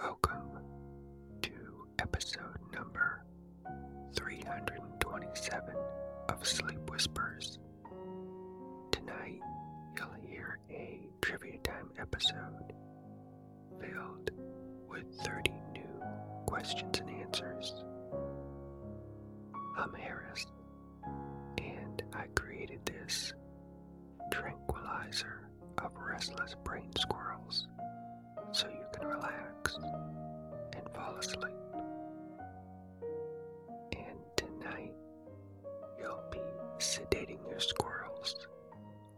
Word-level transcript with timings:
Welcome 0.00 0.60
to 1.42 1.50
episode 1.98 2.58
number 2.72 3.24
327 4.14 5.74
of 6.28 6.46
Sleep 6.46 6.78
Whispers. 6.90 7.58
Tonight, 8.92 9.40
you'll 9.96 10.28
hear 10.28 10.58
a 10.70 11.00
trivia 11.20 11.58
time 11.64 11.90
episode 11.98 12.72
filled 13.80 14.30
with 14.88 15.04
30 15.24 15.50
new 15.72 16.02
questions 16.46 17.00
and 17.00 17.10
answers. 17.10 17.74
I'm 19.76 19.94
Harris, 19.94 20.46
and 21.58 22.02
I 22.12 22.26
created 22.36 22.80
this 22.86 23.32
tranquilizer 24.30 25.48
of 25.78 25.90
restless 25.96 26.54
brain 26.64 26.90
squirrels 26.96 27.66
so 28.52 28.66
you 28.68 28.84
can 28.92 29.06
relax 29.06 29.76
and 30.76 30.94
fall 30.94 31.14
asleep. 31.16 31.54
And 33.92 34.18
tonight, 34.36 34.94
you'll 35.98 36.24
be 36.30 36.40
sedating 36.78 37.48
your 37.48 37.60
squirrels 37.60 38.46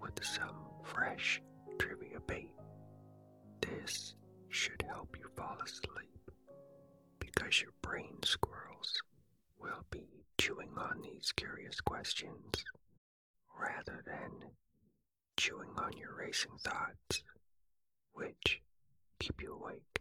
with 0.01 0.23
some 0.25 0.57
fresh 0.85 1.41
trivia 1.79 2.21
bait. 2.27 2.51
This 3.61 4.15
should 4.49 4.83
help 4.89 5.17
you 5.19 5.27
fall 5.37 5.57
asleep 5.65 6.31
because 7.19 7.61
your 7.61 7.73
brain 7.83 8.17
squirrels 8.25 9.03
will 9.59 9.85
be 9.91 10.07
chewing 10.39 10.71
on 10.77 11.01
these 11.03 11.33
curious 11.33 11.81
questions 11.81 12.65
rather 13.59 14.03
than 14.07 14.51
chewing 15.37 15.71
on 15.79 15.93
your 15.97 16.15
racing 16.17 16.57
thoughts, 16.65 17.23
which 18.13 18.61
keep 19.21 19.41
you 19.43 19.53
awake. 19.53 20.01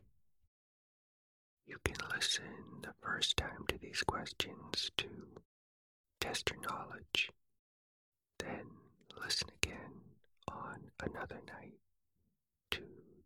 You 1.67 1.77
can 1.83 1.97
listen 2.15 2.81
the 2.81 2.93
first 3.01 3.37
time 3.37 3.65
to 3.67 3.77
these 3.77 4.01
questions 4.01 4.89
to 4.97 5.07
test 6.19 6.49
your 6.49 6.61
knowledge, 6.61 7.29
then 8.39 8.65
listen 9.21 9.49
again 9.61 9.91
on 10.47 10.89
another 11.01 11.41
night 11.47 11.77
to 12.71 12.81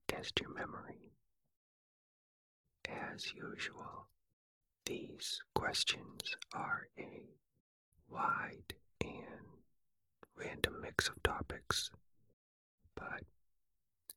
test 0.08 0.40
your 0.42 0.54
memory. 0.54 1.14
As 2.90 3.32
usual, 3.34 4.08
these 4.86 5.42
questions 5.56 6.36
are 6.54 6.88
a 7.00 7.22
wide 8.10 8.74
and 9.00 9.62
random 10.36 10.82
mix 10.82 11.08
of 11.08 11.22
topics, 11.24 11.92
but 12.96 13.24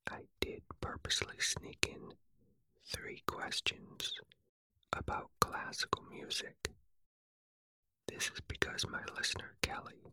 I 0.09 0.21
did 0.41 0.62
purposely 0.81 1.39
sneak 1.41 1.89
in 1.91 2.12
three 2.85 3.23
questions 3.27 4.12
about 4.93 5.31
classical 5.41 6.03
music. 6.11 6.71
This 8.09 8.31
is 8.31 8.41
because 8.47 8.87
my 8.89 9.03
listener 9.17 9.57
Kelly 9.62 10.12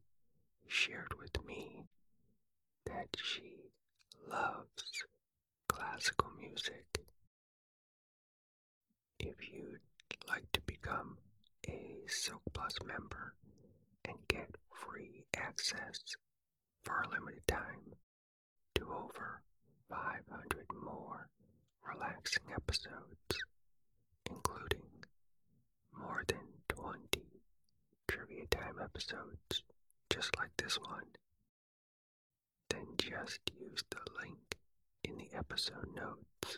shared 0.67 1.13
with 1.19 1.43
me 1.45 1.85
that 2.85 3.15
she 3.21 3.71
loves 4.29 5.03
classical 5.67 6.29
music. 6.39 6.85
If 9.19 9.35
you'd 9.51 9.79
like 10.27 10.51
to 10.53 10.61
become 10.61 11.17
a 11.67 12.01
Silk 12.07 12.41
Plus 12.53 12.73
member 12.85 13.33
and 14.05 14.17
get 14.27 14.49
free 14.71 15.25
access 15.35 15.99
for 16.83 17.01
a 17.01 17.09
limited 17.09 17.47
time 17.47 17.95
to 18.75 18.85
over 18.91 19.41
500 19.93 20.65
more 20.83 21.29
relaxing 21.87 22.45
episodes, 22.55 23.37
including 24.29 24.81
more 25.95 26.23
than 26.27 26.39
20 26.67 26.99
trivia 28.07 28.45
time 28.47 28.79
episodes 28.81 29.63
just 30.09 30.35
like 30.37 30.49
this 30.57 30.79
one, 30.79 31.05
then 32.69 32.87
just 32.97 33.39
use 33.59 33.83
the 33.91 33.99
link 34.19 34.57
in 35.03 35.17
the 35.17 35.29
episode 35.37 35.93
notes 35.95 36.57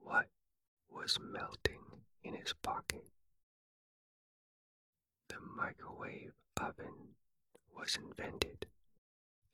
what 0.03 0.28
was 0.90 1.17
melting 1.22 2.03
in 2.23 2.34
his 2.34 2.52
pocket. 2.62 3.06
The 5.29 5.40
microwave 5.40 6.34
oven 6.57 7.16
was 7.73 7.96
invented 7.96 8.66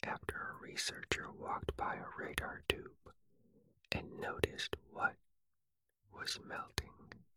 after 0.01 0.35
a 0.35 0.63
researcher 0.65 1.29
walked 1.31 1.77
by 1.77 1.97
a 1.97 2.17
radar 2.17 2.63
tube 2.67 3.13
and 3.91 4.19
noticed 4.19 4.75
what 4.91 5.15
was 6.13 6.39
melting 6.47 6.89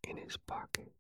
in 0.09 0.17
his 0.17 0.37
pocket. 0.37 0.93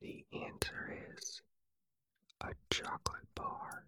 The 0.00 0.24
answer 0.32 0.96
is 1.16 1.40
a 2.40 2.52
chocolate 2.70 3.34
bar. 3.34 3.84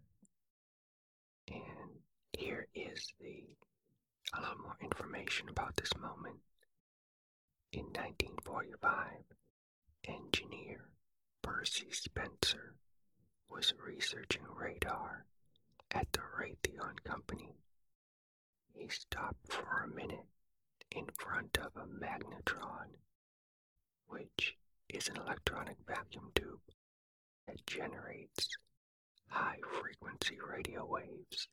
And 1.49 2.01
here 2.37 2.67
is 2.75 3.13
the 3.21 3.45
a 4.33 4.41
little 4.41 4.59
more 4.63 4.77
information 4.81 5.49
about 5.49 5.77
this 5.77 5.97
moment. 5.97 6.37
In 7.73 7.85
1945, 7.87 9.25
engineer 10.07 10.85
Percy 11.43 11.89
Spencer 11.91 12.75
was 13.49 13.75
researching 13.85 14.43
radar 14.55 15.25
at 15.91 16.13
the 16.13 16.21
Raytheon 16.39 17.03
Company. 17.05 17.57
He 18.75 18.89
stopped 18.89 19.53
for 19.53 19.83
a 19.83 19.89
minute 19.89 20.27
in 20.91 21.07
front 21.19 21.59
of 21.59 21.77
a 21.77 21.87
magnetron, 21.87 22.97
which 24.07 24.57
is 24.89 25.09
an 25.09 25.17
electronic 25.17 25.77
vacuum 25.87 26.33
tube 26.35 26.61
that 27.47 27.67
generates 27.67 28.49
high 29.29 29.59
frequency 29.81 30.39
radio 30.41 30.85
waves. 30.85 31.49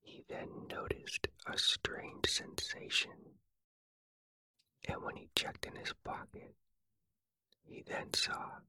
He 0.00 0.24
then 0.28 0.66
noticed 0.68 1.28
a 1.46 1.58
strange 1.58 2.26
sensation, 2.28 3.38
and 4.88 5.02
when 5.02 5.16
he 5.16 5.30
checked 5.34 5.66
in 5.66 5.76
his 5.76 5.92
pocket, 6.04 6.54
he 7.62 7.82
then 7.82 8.12
saw 8.14 8.60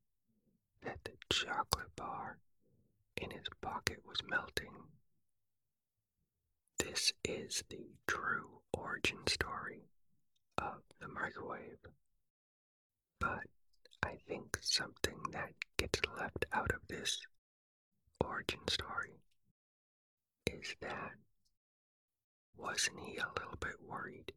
that 0.83 0.99
the 1.03 1.13
chocolate 1.29 1.95
bar 1.95 2.37
in 3.17 3.31
his 3.31 3.47
pocket 3.61 3.99
was 4.05 4.17
melting. 4.27 4.73
This 6.91 7.13
is 7.23 7.63
the 7.69 7.87
true 8.05 8.59
origin 8.73 9.25
story 9.25 9.87
of 10.57 10.81
the 10.99 11.07
microwave. 11.07 11.79
But 13.17 13.47
I 14.03 14.17
think 14.27 14.57
something 14.59 15.17
that 15.31 15.53
gets 15.77 16.01
left 16.17 16.43
out 16.51 16.71
of 16.71 16.85
this 16.89 17.21
origin 18.19 18.67
story 18.67 19.21
is 20.45 20.75
that 20.81 21.13
wasn't 22.57 22.99
he 22.99 23.15
a 23.15 23.39
little 23.39 23.57
bit 23.61 23.81
worried 23.87 24.33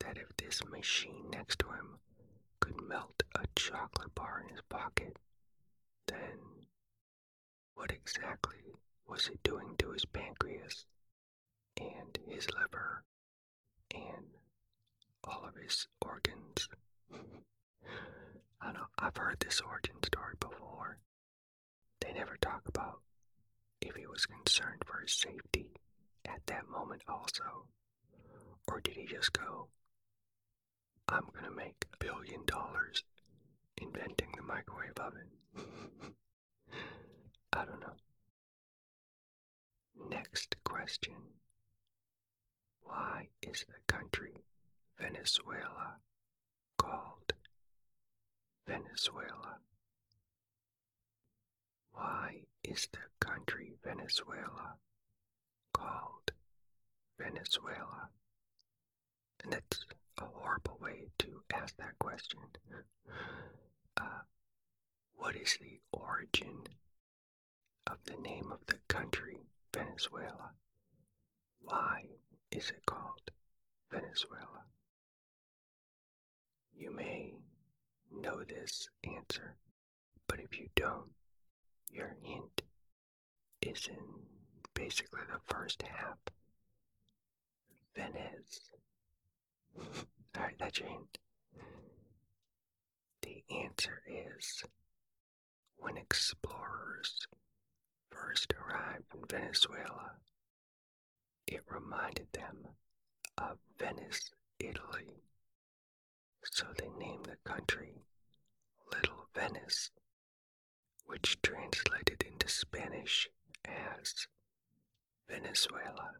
that 0.00 0.18
if 0.18 0.36
this 0.36 0.64
machine 0.64 1.30
next 1.30 1.60
to 1.60 1.68
him 1.68 2.00
could 2.58 2.80
melt 2.82 3.22
a 3.36 3.46
chocolate 3.54 4.12
bar 4.16 4.42
in 4.42 4.48
his 4.48 4.62
pocket, 4.68 5.20
then 6.08 6.66
what 7.76 7.92
exactly 7.92 8.74
was 9.06 9.28
it 9.28 9.40
doing 9.44 9.76
to 9.78 9.92
his 9.92 10.04
pancreas 10.04 10.86
and 11.78 12.18
his 12.28 12.46
liver 12.50 13.04
and 13.94 14.26
all 15.24 15.44
of 15.48 15.54
his 15.56 15.86
organs? 16.04 16.68
I 18.60 18.72
know 18.72 18.86
I've 18.98 19.16
heard 19.16 19.40
this 19.40 19.60
origin 19.60 19.96
story 20.04 20.34
before. 20.40 20.98
They 22.00 22.12
never 22.12 22.36
talk 22.40 22.62
about 22.66 23.00
if 23.80 23.94
he 23.96 24.06
was 24.06 24.26
concerned 24.26 24.82
for 24.86 25.00
his 25.00 25.12
safety 25.12 25.70
at 26.24 26.46
that 26.46 26.68
moment 26.68 27.02
also. 27.08 27.66
Or 28.68 28.80
did 28.80 28.94
he 28.96 29.06
just 29.06 29.32
go, 29.32 29.68
I'm 31.08 31.26
gonna 31.34 31.50
make 31.54 31.84
a 31.92 31.96
billion 32.04 32.44
dollars 32.46 33.04
inventing 33.80 34.32
the 34.36 34.42
microwave 34.42 34.98
oven? 34.98 35.28
I 37.52 37.64
don't 37.64 37.80
know. 37.80 37.94
Next 40.10 40.56
question. 40.64 41.14
Why 42.94 43.26
is 43.42 43.64
the 43.66 43.92
country 43.92 44.44
Venezuela 45.00 45.96
called 46.78 47.32
Venezuela? 48.68 49.58
Why 51.90 52.42
is 52.62 52.86
the 52.92 53.00
country 53.18 53.74
Venezuela 53.82 54.76
called 55.72 56.30
Venezuela? 57.18 58.10
And 59.42 59.52
that's 59.52 59.84
a 60.18 60.26
horrible 60.26 60.78
way 60.80 61.08
to 61.18 61.42
ask 61.52 61.76
that 61.78 61.98
question. 61.98 62.38
Uh, 63.96 64.22
what 65.16 65.34
is 65.34 65.58
the 65.60 65.80
origin 65.92 66.62
of 67.88 67.98
the 68.04 68.16
name 68.22 68.52
of 68.52 68.64
the 68.66 68.78
country 68.86 69.38
Venezuela? 69.72 70.52
Why 71.60 72.04
is 72.54 72.70
it 72.70 72.86
called 72.86 73.30
Venezuela? 73.90 74.62
You 76.76 76.92
may 76.94 77.34
know 78.12 78.44
this 78.44 78.88
answer, 79.02 79.56
but 80.28 80.38
if 80.38 80.58
you 80.58 80.68
don't, 80.76 81.10
your 81.90 82.16
hint 82.22 82.62
is 83.60 83.88
in 83.88 84.04
basically 84.72 85.22
the 85.32 85.40
first 85.52 85.82
half. 85.82 86.18
Venice. 87.96 88.70
Alright, 90.36 90.54
that's 90.58 90.78
your 90.78 90.88
hint. 90.88 91.18
The 93.22 93.42
answer 93.50 94.02
is 94.06 94.62
when 95.76 95.96
explorers 95.96 97.26
first 98.10 98.52
arrived 98.54 99.12
in 99.14 99.22
Venezuela, 99.28 100.12
it 101.46 101.62
reminded 101.68 102.26
them 102.32 102.68
of 103.38 103.58
Venice, 103.78 104.30
Italy. 104.58 105.22
So 106.44 106.66
they 106.78 106.88
named 106.98 107.26
the 107.26 107.36
country 107.50 107.94
Little 108.92 109.28
Venice, 109.34 109.90
which 111.06 111.40
translated 111.42 112.22
into 112.26 112.48
Spanish 112.48 113.28
as 113.64 114.26
Venezuela. 115.28 116.12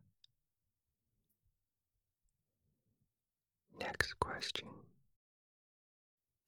Next 3.78 4.18
question. 4.20 4.68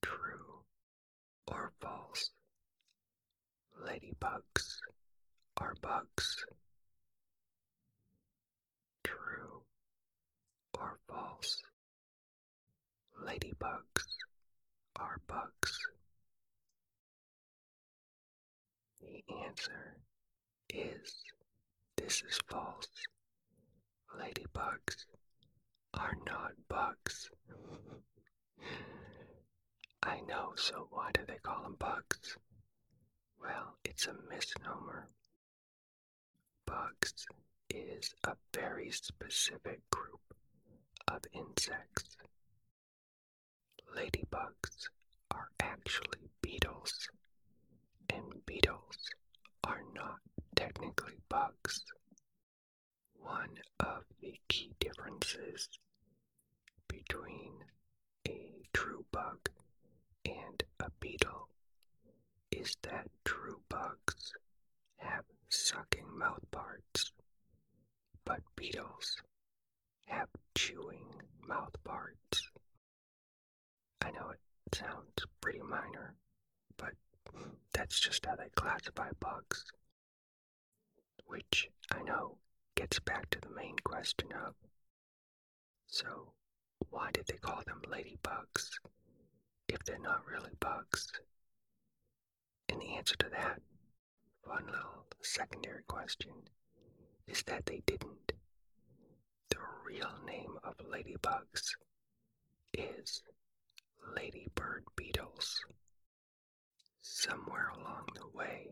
True 0.02 0.62
or 1.46 1.72
false? 1.81 2.31
Ladybugs 3.81 4.79
are 5.58 5.75
bugs. 5.81 6.44
True 9.06 9.62
or 10.79 10.99
false? 11.08 11.62
Ladybugs 13.25 14.06
are 14.97 15.20
bugs. 15.29 15.79
The 19.00 19.23
answer 19.47 19.97
is 20.69 21.14
this 21.97 22.23
is 22.29 22.41
false. 22.49 22.88
Ladybugs 24.19 25.06
are 25.94 26.17
not 26.26 26.53
bugs. 26.69 27.31
I 30.03 30.20
know, 30.23 30.53
so 30.56 30.88
why 30.91 31.11
do 31.12 31.20
they 31.26 31.38
call 31.43 31.62
them 31.62 31.76
bugs? 31.79 32.37
Well, 33.41 33.76
it's 33.85 34.06
a 34.06 34.14
misnomer. 34.29 35.06
Bugs 36.67 37.26
is 37.70 38.14
a 38.24 38.36
very 38.54 38.90
specific 38.90 39.80
group 39.90 40.20
of 41.08 41.20
insects. 41.32 42.16
Ladybugs 43.96 44.88
are 45.30 45.48
actually 45.60 46.28
beetles, 46.42 47.08
and 48.10 48.44
beetles 48.46 48.98
are 49.64 49.82
not 49.94 50.20
technically 50.54 51.16
bugs. 51.28 51.84
One 53.18 53.58
of 53.80 54.04
the 54.20 54.34
key 54.48 54.74
differences 54.80 55.69
between 56.88 57.52
a 58.28 58.62
true 58.72 59.04
bug 59.12 59.48
and 60.24 60.62
a 60.80 60.90
beetle 61.00 61.48
is 62.50 62.76
that 62.82 63.08
true 63.24 63.60
bugs 63.69 64.32
have 64.98 65.24
sucking 65.48 66.19
mouth 66.19 66.44
parts, 66.50 67.12
but 67.15 67.15
beetles 68.56 69.17
have 70.06 70.29
chewing 70.55 71.06
mouth 71.47 71.75
parts. 71.85 72.50
I 74.03 74.11
know 74.11 74.31
it 74.31 74.75
sounds 74.75 75.26
pretty 75.41 75.61
minor, 75.61 76.14
but 76.76 76.94
that's 77.73 78.00
just 78.00 78.25
how 78.26 78.37
they 78.37 78.49
classify 78.55 79.11
bugs. 79.20 79.64
Which 81.26 81.69
I 81.91 82.03
know 82.03 82.38
gets 82.75 82.99
back 83.00 83.31
to 83.31 83.41
the 83.41 83.50
main 83.50 83.76
question 83.85 84.32
of 84.32 84.55
so, 85.88 86.32
why 86.91 87.11
did 87.12 87.26
they 87.26 87.38
call 87.38 87.62
them 87.64 87.81
ladybugs 87.87 88.79
if 89.69 89.85
they're 89.85 89.99
not 89.99 90.26
really 90.26 90.55
bugs? 90.61 91.11
And 92.69 92.81
the 92.81 92.97
answer 92.97 93.17
to 93.17 93.29
that 93.31 93.61
fun 94.44 94.67
little 94.67 95.06
secondary 95.23 95.82
question 95.85 96.32
is 97.26 97.43
that 97.44 97.67
they 97.67 97.82
didn't. 97.87 98.32
The 99.56 99.62
real 99.87 100.12
name 100.26 100.58
of 100.64 100.76
ladybugs 100.76 101.76
is 102.75 103.23
ladybird 104.14 104.85
beetles. 104.97 105.64
Somewhere 107.00 107.70
along 107.70 108.06
the 108.14 108.29
way, 108.35 108.69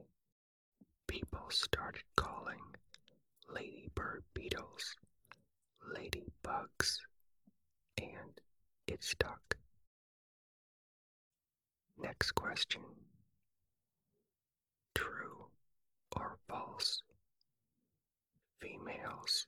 people 1.07 1.47
started 1.49 2.03
calling 2.17 2.61
ladybird 3.49 4.25
beetles 4.35 4.95
ladybugs, 5.97 6.99
and 7.97 8.39
it 8.87 9.03
stuck. 9.03 9.57
Next 11.97 12.33
question 12.33 12.83
True 14.95 15.47
or 16.15 16.37
false? 16.47 17.03
Females 18.61 19.47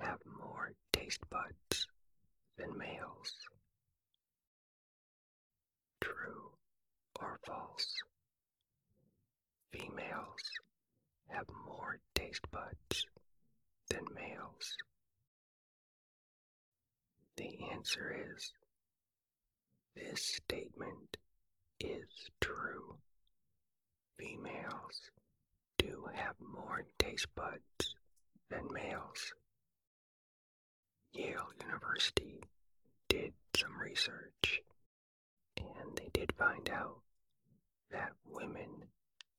have 0.00 0.18
more 0.40 0.72
taste 0.92 1.20
buds 1.30 1.86
than 2.56 2.76
males. 2.76 3.32
True 6.00 6.50
or 7.20 7.38
false? 7.46 7.94
Females 9.72 10.42
have 11.28 11.46
more 11.66 11.98
taste 12.14 12.50
buds 12.50 13.06
than 13.90 14.04
males. 14.14 14.76
The 17.36 17.70
answer 17.72 18.16
is 18.34 18.52
this 19.94 20.22
statement 20.22 21.16
is 21.80 22.30
true. 22.40 22.96
Females 24.18 25.10
do 25.78 26.08
have 26.14 26.34
more 26.40 26.84
taste 26.98 27.28
buds 27.36 27.94
than 28.50 28.66
males. 28.72 29.32
Yale 31.18 31.50
University 31.66 32.40
did 33.08 33.32
some 33.56 33.76
research 33.80 34.62
and 35.56 35.96
they 35.96 36.08
did 36.12 36.32
find 36.38 36.70
out 36.70 37.00
that 37.90 38.12
women 38.24 38.84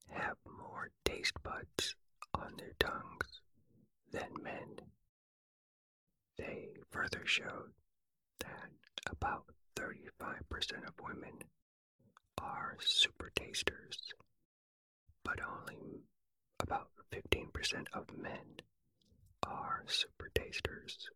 have 0.10 0.36
more 0.46 0.90
taste 1.06 1.42
buds 1.42 1.96
on 2.34 2.52
their 2.58 2.74
tongues 2.80 3.42
than 4.12 4.28
men. 4.44 4.76
They 6.38 6.68
further 6.92 7.22
showed 7.26 7.72
that 8.40 8.70
about 9.10 9.46
35% 9.78 10.86
of 10.86 10.94
women 11.02 11.44
are 12.42 12.76
super 12.82 13.32
tasters, 13.36 13.98
but 15.24 15.40
only 15.42 16.02
about 16.60 16.90
15% 17.14 17.88
of 17.94 18.06
men 18.18 18.60
are 19.48 19.84
super 19.88 20.30
tasters. 20.36 21.10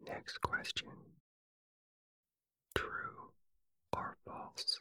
Next 0.00 0.40
question 0.40 0.88
True 2.74 3.32
or 3.92 4.16
false? 4.24 4.80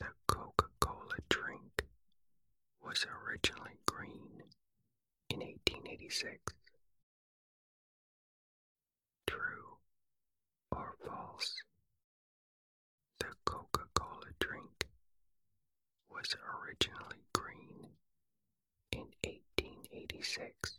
The 0.00 0.06
Coca 0.26 0.66
Cola 0.80 1.16
drink 1.28 1.84
was 2.82 3.06
originally 3.06 3.78
green 3.86 4.42
in 5.30 5.40
1886. 5.40 6.54
True 9.26 9.78
or 10.72 10.94
false? 11.04 11.54
The 13.18 13.32
Coca 13.44 13.84
Cola 13.94 14.26
drink 14.38 14.86
was 16.10 16.34
originally 16.62 17.22
green 17.32 17.88
in 18.92 19.06
1886. 19.24 20.76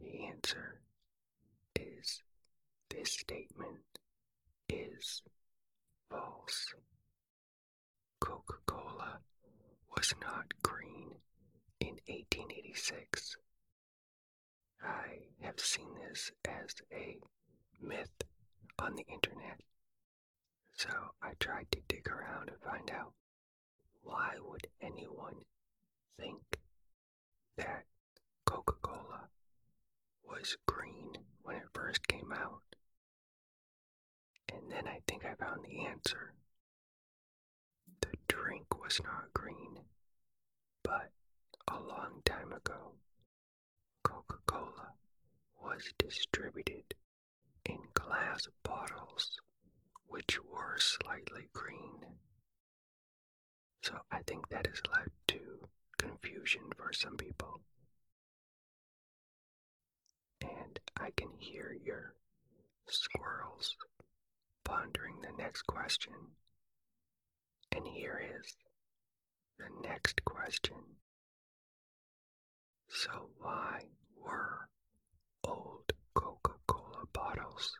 The 0.00 0.12
The 0.12 0.24
answer 0.26 0.80
is 1.76 2.22
this 3.02 3.14
statement 3.14 3.98
is 4.68 5.22
false. 6.08 6.72
Coca 8.20 8.58
Cola 8.64 9.18
was 9.96 10.14
not 10.20 10.46
green 10.62 11.10
in 11.80 11.96
1886. 12.06 13.38
I 14.84 15.18
have 15.40 15.58
seen 15.58 15.88
this 16.08 16.30
as 16.44 16.76
a 16.92 17.18
myth 17.80 18.22
on 18.78 18.94
the 18.94 19.04
internet. 19.12 19.60
So 20.74 20.90
I 21.20 21.32
tried 21.40 21.72
to 21.72 21.80
dig 21.88 22.06
around 22.08 22.50
and 22.50 22.60
find 22.60 22.88
out 22.92 23.14
why 24.02 24.34
would 24.46 24.68
anyone 24.80 25.38
think 26.20 26.40
that 27.56 27.82
Coca-Cola 28.46 29.26
was 30.24 30.56
green 30.66 31.10
when 31.42 31.56
it 31.56 31.66
first 31.74 32.06
came 32.06 32.32
out? 32.32 32.62
And 34.54 34.70
then 34.70 34.86
I 34.86 35.00
think 35.06 35.24
I 35.24 35.34
found 35.34 35.64
the 35.64 35.86
answer. 35.86 36.32
The 38.00 38.12
drink 38.28 38.80
was 38.82 39.00
not 39.02 39.32
green, 39.34 39.78
but 40.82 41.10
a 41.68 41.78
long 41.80 42.20
time 42.24 42.52
ago, 42.52 42.92
Coca 44.04 44.38
Cola 44.46 44.92
was 45.62 45.92
distributed 45.98 46.94
in 47.64 47.78
glass 47.94 48.48
bottles 48.62 49.40
which 50.06 50.38
were 50.44 50.76
slightly 50.78 51.48
green. 51.52 52.04
So 53.82 53.98
I 54.10 54.20
think 54.26 54.48
that 54.48 54.66
has 54.66 54.82
led 54.94 55.10
to 55.28 55.68
confusion 55.98 56.62
for 56.76 56.92
some 56.92 57.16
people. 57.16 57.60
And 60.42 60.78
I 60.98 61.10
can 61.16 61.30
hear 61.38 61.76
your 61.84 62.14
squirrels 62.88 63.76
pondering 64.64 65.20
the 65.22 65.42
next 65.42 65.62
question. 65.62 66.12
And 67.74 67.86
here 67.86 68.20
is 68.38 68.56
the 69.58 69.88
next 69.88 70.24
question. 70.24 70.76
So, 72.88 73.30
why 73.38 73.80
were 74.16 74.68
old 75.44 75.92
Coca 76.14 76.52
Cola 76.66 77.04
bottles 77.12 77.72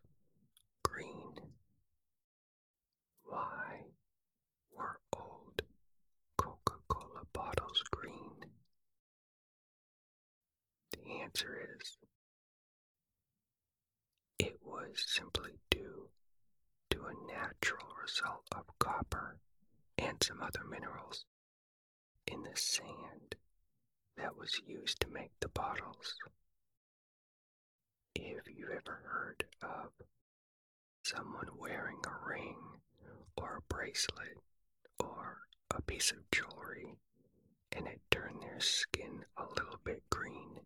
green? 0.82 1.34
Why 3.24 3.82
were 4.74 5.00
old 5.16 5.62
Coca 6.38 6.78
Cola 6.88 7.22
bottles 7.32 7.82
green? 7.90 8.36
The 10.92 11.20
answer 11.22 11.58
is 11.78 11.98
it 14.38 14.58
was 14.64 15.04
simply 15.06 15.52
a 17.04 17.32
natural 17.32 17.86
result 18.02 18.46
of 18.52 18.78
copper 18.78 19.38
and 19.98 20.22
some 20.22 20.40
other 20.42 20.64
minerals 20.68 21.24
in 22.26 22.42
the 22.42 22.56
sand 22.56 23.36
that 24.16 24.36
was 24.36 24.60
used 24.66 25.00
to 25.00 25.08
make 25.08 25.30
the 25.40 25.48
bottles. 25.48 26.14
If 28.14 28.42
you've 28.54 28.70
ever 28.70 29.00
heard 29.04 29.44
of 29.62 29.90
someone 31.04 31.48
wearing 31.58 32.00
a 32.06 32.28
ring 32.28 32.56
or 33.36 33.58
a 33.58 33.74
bracelet 33.74 34.38
or 35.00 35.38
a 35.74 35.82
piece 35.82 36.10
of 36.12 36.30
jewelry 36.30 36.94
and 37.72 37.86
it 37.86 38.00
turned 38.10 38.42
their 38.42 38.60
skin 38.60 39.24
a 39.36 39.44
little 39.56 39.78
bit 39.84 40.02
green, 40.10 40.60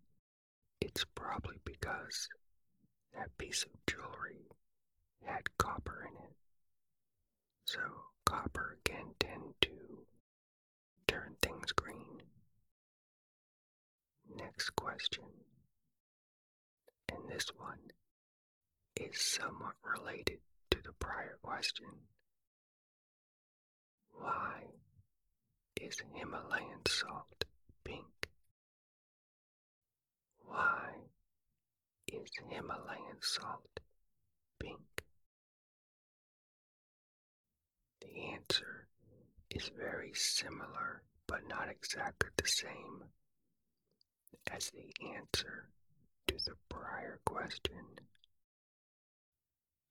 it's 0.81 1.05
probably 1.15 1.57
because 1.65 2.29
that 3.15 3.37
piece 3.39 3.63
of 3.65 3.71
jewelry 3.87 4.47
had 5.25 5.57
copper 5.59 6.09
in 6.09 6.17
it. 6.25 6.35
So 7.65 7.81
copper 8.25 8.79
can 8.85 9.15
tend 9.19 9.55
to 9.63 9.71
turn 11.07 11.37
things 11.43 11.73
green. 11.73 12.23
Next 14.37 14.71
question. 14.71 15.25
And 17.09 17.29
this 17.29 17.47
one 17.57 17.93
is 18.97 19.21
somewhat 19.21 19.75
related 19.85 20.39
to 20.71 20.79
the 20.83 20.93
prior 20.99 21.39
question. 21.43 21.87
Why 24.13 24.65
is 25.81 26.01
Himalayan 26.15 26.87
salt 26.89 27.45
pink? 27.85 28.29
Why 30.45 30.91
is 32.09 32.31
Himalayan 32.49 33.21
salt 33.21 33.81
pink? 34.59 34.96
Answer 38.17 38.87
is 39.51 39.71
very 39.79 40.13
similar 40.15 41.03
but 41.27 41.47
not 41.49 41.69
exactly 41.69 42.31
the 42.37 42.47
same 42.49 43.03
as 44.53 44.71
the 44.71 44.93
answer 45.17 45.69
to 46.29 46.35
the 46.45 46.55
prior 46.69 47.19
question. 47.25 47.85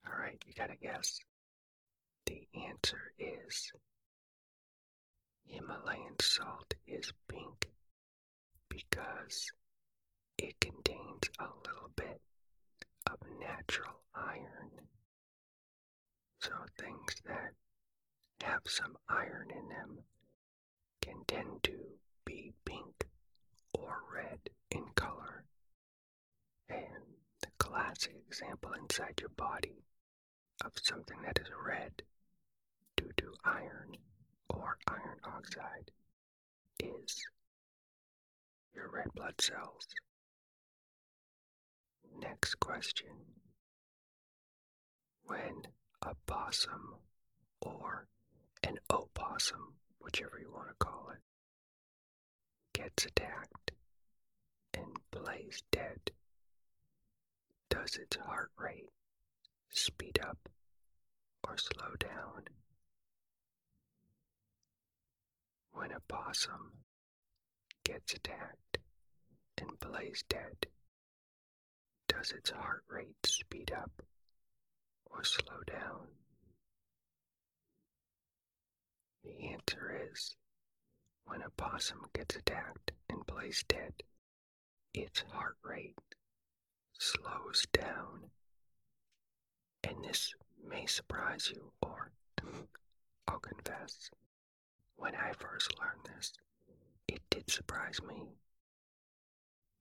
Alright, 0.07 0.43
you 0.47 0.53
gotta 0.53 0.75
guess. 0.81 1.19
The 2.25 2.47
answer 2.67 3.13
is 3.19 3.71
Himalayan 5.45 6.15
salt 6.19 6.73
is 6.87 7.11
pink 7.27 7.69
because 8.69 9.51
it 10.37 10.59
contains 10.59 11.29
a 11.39 11.45
little 11.67 11.89
bit 11.95 12.21
of 13.07 13.19
natural 13.39 14.01
iron. 14.15 14.71
So 16.39 16.51
things 16.77 17.15
that 17.25 17.53
have 18.43 18.61
some 18.65 18.97
iron 19.09 19.49
in 19.51 19.69
them 19.69 19.99
can 21.01 21.23
tend 21.27 21.63
to 21.63 21.73
be 22.25 22.53
pink 22.65 23.07
or 23.73 23.99
red 24.13 24.39
in 24.71 24.85
color. 24.95 25.43
And 26.69 27.03
the 27.41 27.47
classic 27.57 28.15
example 28.27 28.71
inside 28.73 29.19
your 29.19 29.29
body 29.29 29.83
of 30.63 30.71
something 30.81 31.17
that 31.23 31.39
is 31.39 31.47
red 31.65 32.01
due 32.97 33.11
to 33.17 33.33
iron 33.43 33.97
or 34.49 34.77
iron 34.87 35.19
oxide 35.23 35.91
is 36.79 37.15
your 38.73 38.89
red 38.89 39.07
blood 39.15 39.39
cells. 39.39 39.87
Next 42.19 42.59
question. 42.59 43.09
When 45.25 45.63
a 46.01 46.13
possum 46.27 46.95
or 47.61 48.07
an 48.65 48.77
opossum, 48.91 49.75
whichever 49.99 50.39
you 50.41 50.51
want 50.51 50.67
to 50.67 50.73
call 50.79 51.09
it, 51.13 51.21
gets 52.73 53.05
attacked 53.05 53.71
and 54.73 54.87
plays 55.11 55.61
dead, 55.71 55.99
does 57.69 57.95
its 57.97 58.15
heart 58.17 58.49
rate 58.57 58.89
speed 59.69 60.19
up 60.27 60.37
or 61.47 61.55
slow 61.57 61.93
down? 61.99 62.43
When 65.71 65.91
a 65.91 65.99
possum 66.07 66.71
gets 67.83 68.13
attacked 68.13 68.79
and 69.59 69.79
plays 69.79 70.23
dead, 70.27 70.65
does 72.07 72.31
its 72.31 72.49
heart 72.49 72.83
rate 72.89 73.25
speed 73.25 73.71
up 73.77 74.01
or 75.05 75.23
slow 75.23 75.61
down? 75.67 76.07
The 79.25 79.47
answer 79.47 80.07
is 80.11 80.35
when 81.25 81.41
a 81.41 81.49
possum 81.49 82.05
gets 82.13 82.35
attacked 82.35 82.91
and 83.09 83.25
plays 83.25 83.63
dead, 83.67 84.03
its 84.93 85.21
heart 85.31 85.57
rate 85.63 85.97
slows 86.93 87.65
down. 87.73 88.29
And 89.83 90.03
this 90.03 90.33
may 90.63 90.85
surprise 90.85 91.51
you, 91.51 91.71
or 91.81 92.11
I'll 93.27 93.39
confess, 93.39 94.11
when 94.95 95.15
I 95.15 95.33
first 95.33 95.73
learned 95.79 96.05
this, 96.05 96.31
it 97.07 97.21
did 97.29 97.49
surprise 97.49 98.01
me. 98.03 98.27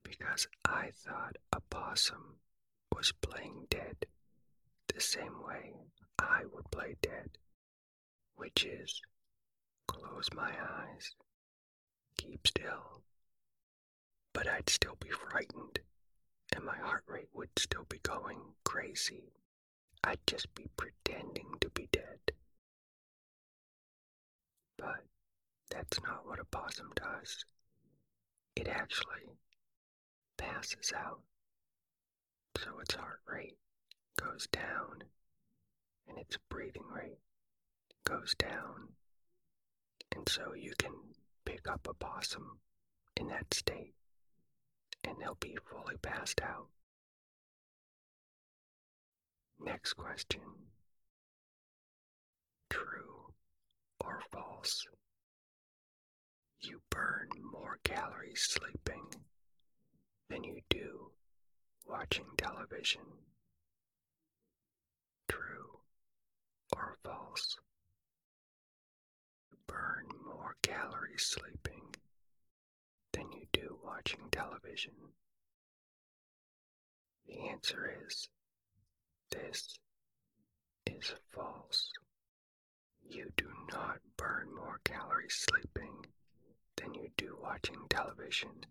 Because 0.02 0.46
I 0.64 0.90
thought 0.92 1.36
a 1.52 1.60
possum 1.60 2.40
was 2.94 3.12
playing 3.12 3.66
dead 3.68 4.06
the 4.88 5.00
same 5.00 5.42
way 5.42 5.74
I 6.18 6.44
would 6.52 6.70
play 6.70 6.96
dead, 7.02 7.36
which 8.36 8.64
is 8.64 9.00
close 9.86 10.28
my 10.34 10.50
eyes, 10.50 11.14
keep 12.16 12.46
still. 12.46 13.02
But 14.32 14.48
I'd 14.48 14.68
still 14.68 14.96
be 15.00 15.10
frightened, 15.10 15.80
and 16.54 16.64
my 16.64 16.76
heart 16.76 17.04
rate 17.06 17.28
would 17.32 17.50
still 17.58 17.84
be 17.88 17.98
going 17.98 18.40
crazy. 18.64 19.32
I'd 20.02 20.26
just 20.26 20.54
be 20.54 20.66
pretending 20.76 21.54
to 21.60 21.70
be 21.70 21.88
dead. 21.92 22.32
But 24.76 25.04
that's 25.70 26.00
not 26.02 26.26
what 26.26 26.40
a 26.40 26.44
possum 26.44 26.92
does. 26.94 27.44
It 28.56 28.68
actually 28.68 29.38
passes 30.36 30.92
out 30.94 31.20
so 32.58 32.78
its 32.80 32.94
heart 32.94 33.20
rate 33.26 33.56
goes 34.16 34.46
down 34.48 35.02
and 36.08 36.18
its 36.18 36.36
breathing 36.48 36.86
rate 36.94 37.18
goes 38.04 38.34
down. 38.38 38.88
And 40.12 40.28
so 40.28 40.54
you 40.54 40.72
can 40.78 40.92
pick 41.44 41.68
up 41.68 41.86
a 41.88 41.94
possum 41.94 42.58
in 43.16 43.28
that 43.28 43.52
state 43.52 43.94
and 45.04 45.16
they'll 45.20 45.36
be 45.40 45.56
fully 45.70 45.96
passed 45.98 46.40
out. 46.40 46.68
Next 49.60 49.94
question 49.94 50.40
True 52.70 53.32
or 54.00 54.20
false? 54.32 54.86
You 56.60 56.80
burn 56.90 57.28
more 57.52 57.78
calories 57.84 58.40
sleeping 58.40 59.06
than 60.28 60.44
you 60.44 60.60
do 60.70 61.10
watching 61.86 62.26
television. 62.36 63.02
True 65.28 65.80
or 66.74 66.96
false? 67.04 67.58
Burn 69.66 70.06
more 70.24 70.56
calories 70.62 71.22
sleeping 71.26 71.94
than 73.12 73.30
you 73.32 73.46
do 73.52 73.78
watching 73.84 74.28
television. 74.30 74.94
The 77.26 77.48
answer 77.48 77.90
is 78.06 78.28
this 79.30 79.78
is 80.86 81.14
false. 81.30 81.90
You 83.02 83.30
do 83.36 83.50
not 83.72 83.98
burn 84.16 84.54
more 84.54 84.80
calories 84.84 85.46
sleeping 85.48 86.06
than 86.76 86.94
you 86.94 87.08
do 87.16 87.36
watching 87.42 87.86
television. 87.88 88.66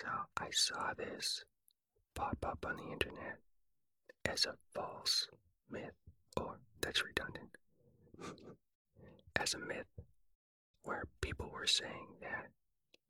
So 0.00 0.08
I 0.36 0.50
saw 0.50 0.92
this 0.94 1.44
pop 2.14 2.44
up 2.44 2.64
on 2.66 2.76
the 2.76 2.92
internet 2.92 3.38
as 4.24 4.46
a 4.46 4.54
false 4.74 5.28
myth, 5.70 5.94
or 6.36 6.58
that's 6.80 7.04
redundant, 7.04 7.50
as 9.36 9.54
a 9.54 9.58
myth 9.58 9.86
where 10.82 11.04
people 11.20 11.50
were 11.50 11.66
saying 11.66 12.08
that 12.20 12.48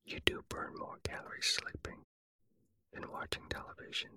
you 0.05 0.21
do 0.25 0.45
burn 0.49 0.75
more 0.79 0.99
calories 1.03 1.47
sleeping 1.61 2.05
than 2.93 3.11
watching 3.11 3.45
television. 3.49 4.11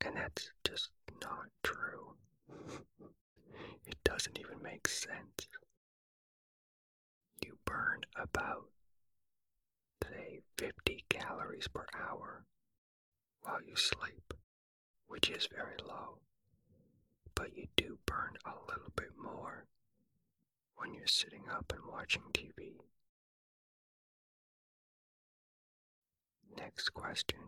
And 0.00 0.16
that's 0.16 0.50
just 0.64 0.90
not 1.20 1.46
true. 1.62 2.14
it 3.86 3.96
doesn't 4.04 4.38
even 4.38 4.62
make 4.62 4.86
sense. 4.88 5.48
You 7.44 7.58
burn 7.64 8.02
about, 8.16 8.68
say, 10.04 10.40
50 10.58 11.04
calories 11.08 11.68
per 11.68 11.86
hour 11.94 12.44
while 13.40 13.62
you 13.62 13.76
sleep, 13.76 14.34
which 15.06 15.30
is 15.30 15.48
very 15.54 15.76
low. 15.86 16.18
But 17.34 17.56
you 17.56 17.66
do 17.76 17.98
burn 18.06 18.36
a 18.44 18.52
little 18.68 18.92
bit 18.96 19.10
more 19.22 19.66
when 20.78 20.94
you're 20.94 21.06
sitting 21.06 21.42
up 21.52 21.72
and 21.74 21.84
watching 21.92 22.22
TV. 22.32 22.72
Next 26.56 26.90
question. 26.90 27.40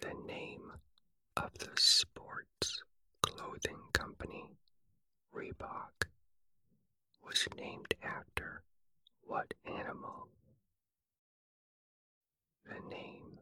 The 0.00 0.14
name 0.26 0.72
of 1.36 1.50
the 1.58 1.70
sports 1.76 2.82
clothing 3.22 3.80
company, 3.92 4.56
Reebok, 5.34 6.08
was 7.22 7.46
named 7.58 7.94
after 8.02 8.62
what 9.22 9.52
animal? 9.66 10.28
The 12.64 12.80
name 12.88 13.38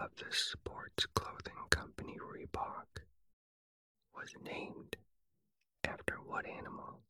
of 0.00 0.10
the 0.16 0.30
sports 0.30 1.06
clothing 1.14 1.66
company, 1.70 2.16
Reebok, 2.18 3.02
was 4.14 4.28
named 4.44 4.96
after 5.84 6.14
what 6.26 6.46
animal? 6.46 7.00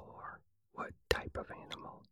Or 0.00 0.40
what 0.72 0.92
type 1.08 1.36
of 1.36 1.46
animal? 1.50 2.02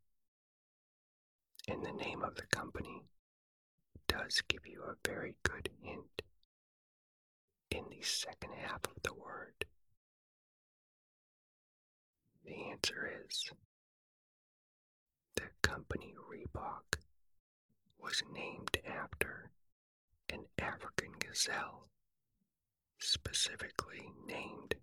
And 1.69 1.85
the 1.85 1.93
name 1.93 2.23
of 2.23 2.35
the 2.35 2.47
company 2.47 3.03
does 4.09 4.43
give 4.49 4.67
you 4.67 4.83
a 4.83 5.09
very 5.09 5.35
good 5.43 5.69
hint 5.83 6.23
in 7.71 7.85
the 7.91 8.03
second 8.03 8.53
half 8.55 8.85
of 8.85 9.03
the 9.03 9.15
word. 9.15 9.65
The 12.45 12.71
answer 12.71 13.11
is 13.29 13.51
the 15.37 15.49
company 15.63 16.15
Reebok 16.31 16.99
was 17.99 18.23
named 18.33 18.77
after 18.87 19.51
an 20.29 20.45
African 20.59 21.13
gazelle, 21.19 21.89
specifically 22.99 24.13
named 24.27 24.75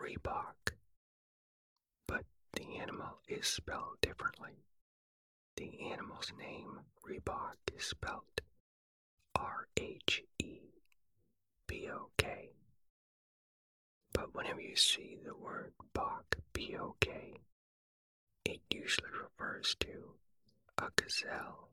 Rhebok, 0.00 0.74
but 2.06 2.24
the 2.54 2.76
animal 2.78 3.18
is 3.28 3.46
spelled 3.46 4.00
differently. 4.00 4.64
The 5.56 5.90
animal's 5.92 6.32
name, 6.38 6.80
Rhebok, 7.06 7.56
is 7.76 7.84
spelled 7.84 8.40
R 9.34 9.66
H 9.76 10.22
E 10.38 10.60
B 11.66 11.88
O 11.90 12.10
K. 12.16 12.50
But 14.12 14.34
whenever 14.34 14.60
you 14.60 14.76
see 14.76 15.18
the 15.24 15.34
word 15.34 15.72
Bok, 15.94 16.36
B 16.52 16.76
O 16.78 16.96
K, 17.00 17.40
it 18.44 18.60
usually 18.70 19.10
refers 19.10 19.74
to 19.80 20.14
a 20.78 20.88
gazelle 20.96 21.70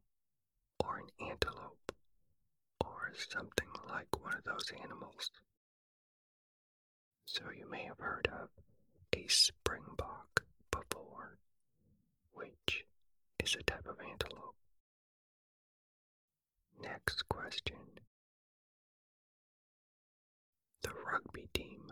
or 0.83 0.97
an 0.99 1.29
antelope 1.29 1.91
or 2.83 3.11
something 3.29 3.67
like 3.89 4.07
one 4.21 4.33
of 4.35 4.43
those 4.43 4.71
animals. 4.83 5.31
So 7.31 7.43
you 7.55 7.69
may 7.69 7.83
have 7.83 7.99
heard 7.99 8.27
of 8.41 8.49
a 9.15 9.27
springbok 9.27 10.41
before, 10.71 11.37
which 12.33 12.85
is 13.43 13.53
a 13.53 13.61
type 13.61 13.85
of 13.87 13.97
antelope. 13.99 14.55
Next 16.81 17.29
question. 17.29 17.77
The 20.81 20.89
rugby 21.05 21.47
team 21.53 21.83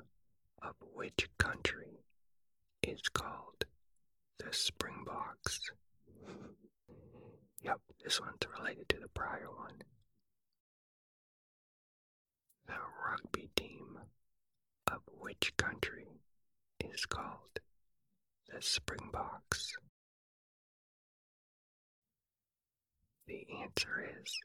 of 0.63 0.73
which 0.95 1.29
country 1.37 2.01
is 2.81 3.01
called 3.13 3.63
the 4.39 4.51
Springboks? 4.51 5.69
Yep, 7.61 7.79
this 8.03 8.19
one's 8.19 8.39
related 8.57 8.89
to 8.89 8.97
the 8.99 9.09
prior 9.09 9.51
one. 9.55 9.83
The 12.65 12.73
rugby 13.07 13.49
team 13.55 13.99
of 14.87 15.01
which 15.19 15.53
country 15.57 16.07
is 16.79 17.05
called 17.05 17.59
the 18.53 18.61
Springboks? 18.61 19.73
The 23.27 23.45
answer 23.61 24.07
is 24.21 24.39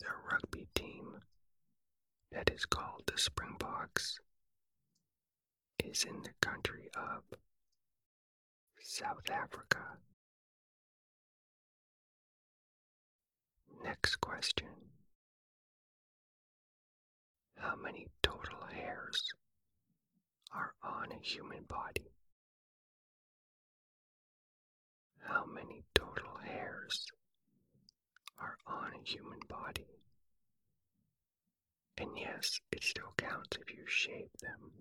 the 0.00 0.06
rugby 0.30 0.66
team 0.74 1.20
that 2.30 2.50
is 2.50 2.66
called 2.66 3.04
the 3.06 3.18
Springboks 3.18 4.18
is 5.84 6.04
in 6.04 6.22
the 6.22 6.32
country 6.40 6.88
of 6.94 7.22
South 8.80 9.30
Africa. 9.30 9.78
Next 13.82 14.16
question. 14.16 14.68
How 17.56 17.76
many 17.76 18.08
total 18.22 18.64
hairs 18.72 19.22
are 20.52 20.72
on 20.82 21.12
a 21.12 21.18
human 21.22 21.64
body? 21.64 22.10
How 25.20 25.44
many 25.46 25.84
total 25.94 26.36
hairs 26.44 27.06
are 28.38 28.56
on 28.66 28.92
a 28.94 29.08
human 29.08 29.38
body? 29.48 29.86
And 31.98 32.10
yes, 32.16 32.60
it 32.72 32.82
still 32.82 33.12
counts 33.16 33.56
if 33.60 33.70
you 33.76 33.84
shave 33.86 34.30
them. 34.40 34.72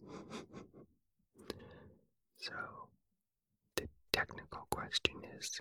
so, 2.38 2.54
the 3.76 3.88
technical 4.12 4.66
question 4.72 5.16
is 5.38 5.60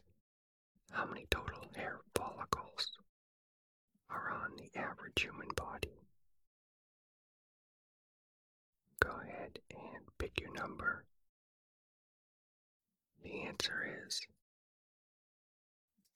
how 0.91 1.07
many 1.07 1.27
total 1.31 1.69
hair 1.77 2.01
follicles 2.15 2.93
are 4.11 4.31
on 4.33 4.57
the 4.57 4.71
average 4.79 5.23
human 5.23 5.49
body? 5.57 5.93
Go 9.11 9.21
ahead 9.27 9.59
and 9.71 10.05
pick 10.19 10.41
your 10.41 10.53
number. 10.53 11.05
The 13.25 13.43
answer 13.43 13.85
is 14.07 14.21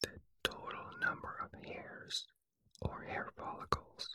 the 0.01 0.11
total 0.45 0.85
number 1.01 1.41
of 1.43 1.51
hairs 1.65 2.27
or 2.81 3.03
hair 3.03 3.31
follicles 3.37 4.09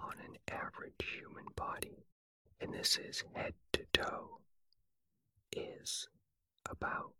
on 0.00 0.14
an 0.24 0.36
average 0.48 1.04
human 1.18 1.44
body, 1.54 2.06
and 2.62 2.72
this 2.72 2.96
is 2.96 3.24
head 3.34 3.52
to 3.74 3.84
toe, 3.92 4.40
is 5.54 6.08
about 6.70 7.12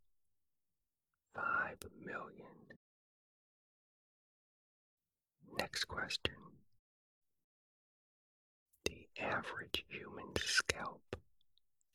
5 1.35 1.77
million 2.03 2.47
Next 5.59 5.85
question. 5.85 6.35
Average 9.21 9.85
human 9.89 10.33
scalp 10.37 11.17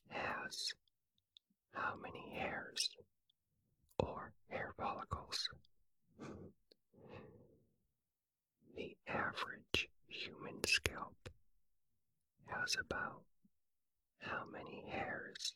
has 0.10 0.74
how 1.74 1.96
many 2.02 2.36
hairs 2.38 2.90
or 4.00 4.32
hair 4.50 4.74
follicles? 4.78 5.50
The 8.76 8.96
average 9.08 9.90
human 10.08 10.64
scalp 10.66 11.30
has 12.46 12.78
about 12.80 13.22
how 14.20 14.44
many 14.52 14.84
hairs? 14.90 15.54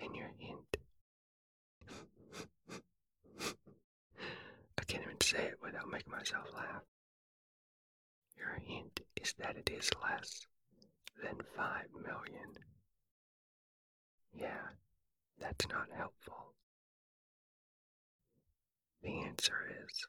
And 0.00 0.14
your 0.14 0.32
hint. 0.38 0.76
I 4.78 4.84
can't 4.86 5.04
even 5.04 5.20
say 5.20 5.44
it 5.44 5.58
without 5.62 5.88
making 5.90 6.12
myself 6.12 6.46
laugh. 6.54 6.82
Your 8.44 8.60
hint 8.66 9.00
is 9.16 9.32
that 9.38 9.56
it 9.56 9.70
is 9.70 9.90
less 10.02 10.46
than 11.22 11.38
5 11.56 11.84
million. 11.94 12.52
Yeah, 14.34 14.68
that's 15.38 15.66
not 15.68 15.88
helpful. 15.96 16.52
The 19.02 19.22
answer 19.22 19.66
is 19.82 20.06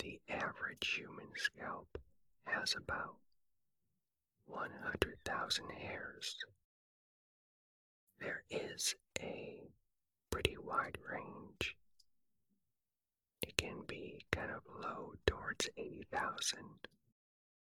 the 0.00 0.20
average 0.28 0.96
human 0.98 1.30
scalp 1.36 1.96
has 2.46 2.74
about 2.76 3.18
100,000 4.46 5.70
hairs. 5.70 6.36
There 8.18 8.42
is 8.50 8.96
a 9.20 9.60
pretty 10.30 10.56
wide 10.58 10.98
range. 11.08 11.76
It 13.42 13.56
can 13.56 13.82
be 13.86 14.24
kind 14.30 14.50
of 14.50 14.62
low 14.80 15.14
towards 15.26 15.68
80,000 15.76 16.58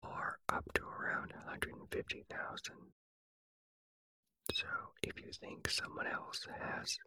or 0.03 0.39
up 0.49 0.71
to 0.73 0.83
around 0.83 1.33
150,000. 1.33 2.75
So 4.53 4.67
if 5.03 5.19
you 5.19 5.31
think 5.31 5.69
someone 5.69 6.07
else 6.07 6.47
has 6.59 6.97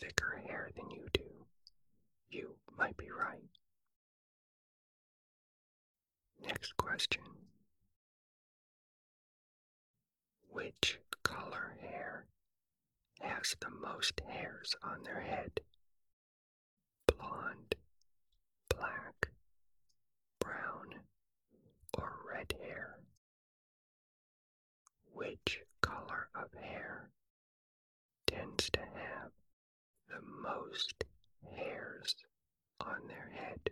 thicker 0.00 0.42
hair 0.46 0.70
than 0.76 0.90
you 0.90 1.06
do, 1.12 1.46
you 2.30 2.56
might 2.76 2.96
be 2.96 3.10
right. 3.10 3.40
Next 6.42 6.76
question. 6.76 7.22
Which 10.48 10.98
color 11.22 11.76
hair 11.80 12.26
has 13.20 13.56
the 13.60 13.70
most 13.70 14.20
hairs 14.28 14.74
on 14.82 15.02
their 15.04 15.20
head? 15.20 15.60
Blonde, 17.06 17.74
black, 18.68 19.28
brown, 20.40 20.94
or 21.96 22.12
red 22.32 22.54
hair? 22.60 22.98
Which 25.12 25.60
color 25.80 26.28
of 26.34 26.52
hair 26.54 27.10
tends 28.26 28.70
to 28.70 28.80
have 28.80 29.30
the 30.08 30.20
most 30.42 31.04
hairs 31.54 32.14
on 32.80 33.06
their 33.08 33.30
head? 33.34 33.70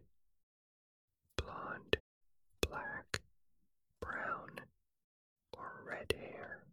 Blonde, 1.36 1.96
black, 2.60 3.20
brown, 4.00 4.60
or 5.52 5.82
red 5.88 6.12
hair? 6.18 6.64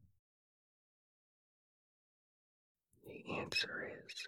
The 3.05 3.33
answer 3.39 3.91
is 4.07 4.27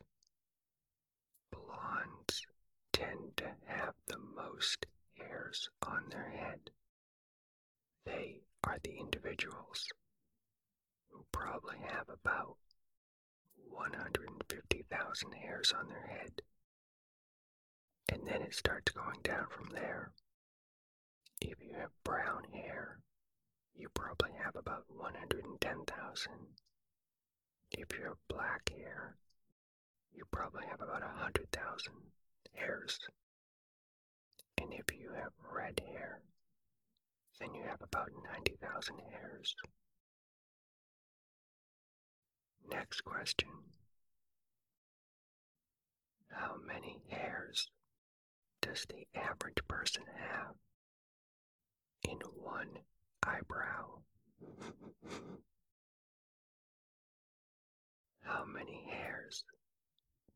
blondes 2.04 2.46
tend 2.92 3.38
to 3.38 3.46
have 3.66 3.94
the 4.08 4.18
most 4.36 4.86
hairs 5.18 5.70
on 5.86 6.04
their 6.10 6.30
head. 6.30 6.70
They 8.06 8.42
are 8.64 8.78
the 8.84 8.98
individuals 9.00 9.88
who 11.10 11.26
probably 11.32 11.78
have 11.88 12.10
about 12.10 12.58
150,000 13.70 15.32
hairs 15.34 15.74
on 15.78 15.88
their 15.88 16.08
head. 16.08 16.42
And 18.10 18.28
then 18.28 18.42
it 18.42 18.54
starts 18.54 18.92
going 18.92 19.20
down 19.24 19.48
from 19.50 19.70
there. 19.74 20.12
If 21.42 21.56
you 21.62 21.74
have 21.80 21.90
brown 22.04 22.44
hair, 22.54 23.00
you 23.76 23.90
probably 23.94 24.32
have 24.44 24.56
about 24.56 24.86
110,000. 24.88 26.32
If 27.72 27.98
you 27.98 28.06
have 28.06 28.18
black 28.30 28.70
hair, 28.70 29.16
you 30.16 30.24
probably 30.32 30.66
have 30.70 30.82
about 30.82 31.02
a 31.02 31.08
100,000 31.08 31.94
hairs. 32.54 33.00
And 34.62 34.74
if 34.74 34.86
you 34.96 35.12
have 35.16 35.32
red 35.52 35.82
hair, 35.92 36.22
then 37.40 37.54
you 37.54 37.64
have 37.64 37.82
about 37.82 38.10
90,000 38.34 38.96
hairs. 39.12 39.56
Next 42.70 43.02
question. 43.02 43.50
How 46.30 46.56
many 46.66 47.02
hairs 47.10 47.70
does 48.62 48.86
the 48.90 49.06
average 49.20 49.62
person 49.68 50.04
have 50.18 50.56
in 52.04 52.18
one 52.36 52.70
eyebrow? 53.26 54.02
How 58.22 58.46
many 58.46 58.88
hairs 58.90 59.44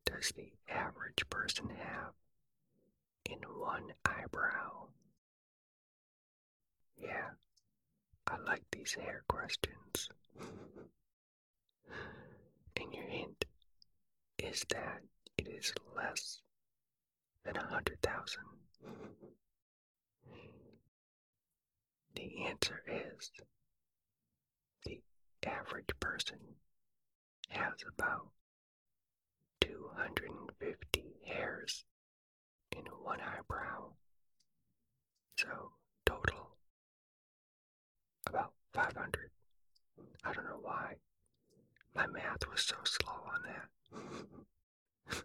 does 0.08 0.32
the 0.36 0.50
average 0.68 1.28
person 1.30 1.68
have 1.68 2.12
in 3.26 3.38
one 3.58 3.92
eyebrow? 4.04 4.86
Yeah, 6.96 7.30
I 8.26 8.36
like 8.38 8.62
these 8.72 8.94
hair 8.94 9.22
questions. 9.28 10.08
and 12.76 12.92
your 12.94 13.06
hint 13.08 13.44
is 14.38 14.64
that 14.70 15.00
it 15.36 15.48
is 15.48 15.72
less 15.96 16.40
than 17.44 17.56
a 17.56 17.66
hundred 17.66 18.00
thousand. 18.02 18.44
The 22.14 22.46
answer 22.46 22.82
is 22.88 23.30
the 24.84 25.00
average 25.46 25.90
person 26.00 26.38
has 27.50 27.74
about 27.96 28.28
250 29.60 31.04
hairs 31.26 31.84
in 32.76 32.84
one 33.02 33.20
eyebrow. 33.20 33.92
So, 35.38 35.72
total 36.06 36.56
about 38.26 38.52
500. 38.74 39.30
I 40.24 40.32
don't 40.32 40.44
know 40.44 40.58
why. 40.60 40.94
My 41.94 42.06
math 42.06 42.48
was 42.50 42.62
so 42.62 42.76
slow 42.84 43.12
on 43.34 43.42
that. 43.42 43.68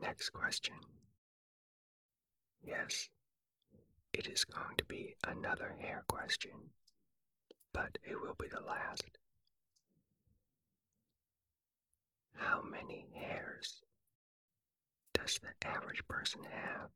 Next 0.00 0.30
question. 0.30 0.74
Yes, 2.62 3.08
it 4.12 4.26
is 4.26 4.44
going 4.44 4.76
to 4.78 4.84
be 4.84 5.14
another 5.26 5.74
hair 5.80 6.04
question, 6.08 6.52
but 7.72 7.98
it 8.04 8.20
will 8.20 8.36
be 8.38 8.48
the 8.48 8.60
last. 8.60 9.04
How 12.36 12.62
many 12.62 13.06
hairs 13.14 13.82
does 15.12 15.38
the 15.38 15.68
average 15.68 16.06
person 16.08 16.42
have 16.44 16.90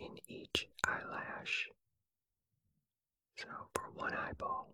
in 0.00 0.18
each 0.28 0.68
eyelash? 0.86 1.68
So, 3.36 3.46
for 3.74 3.90
one 3.94 4.14
eyeball, 4.14 4.72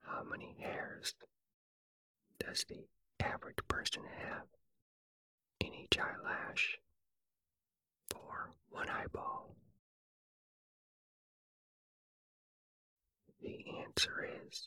how 0.00 0.22
many 0.22 0.56
hairs 0.60 1.14
does 2.38 2.64
the 2.68 2.86
average 3.24 3.58
person 3.68 4.02
have 4.04 4.46
in 5.60 5.74
each 5.74 5.98
eyelash? 5.98 6.78
For 8.10 8.52
one 8.70 8.88
eyeball, 8.88 9.54
the 13.42 13.64
answer 13.84 14.28
is 14.46 14.62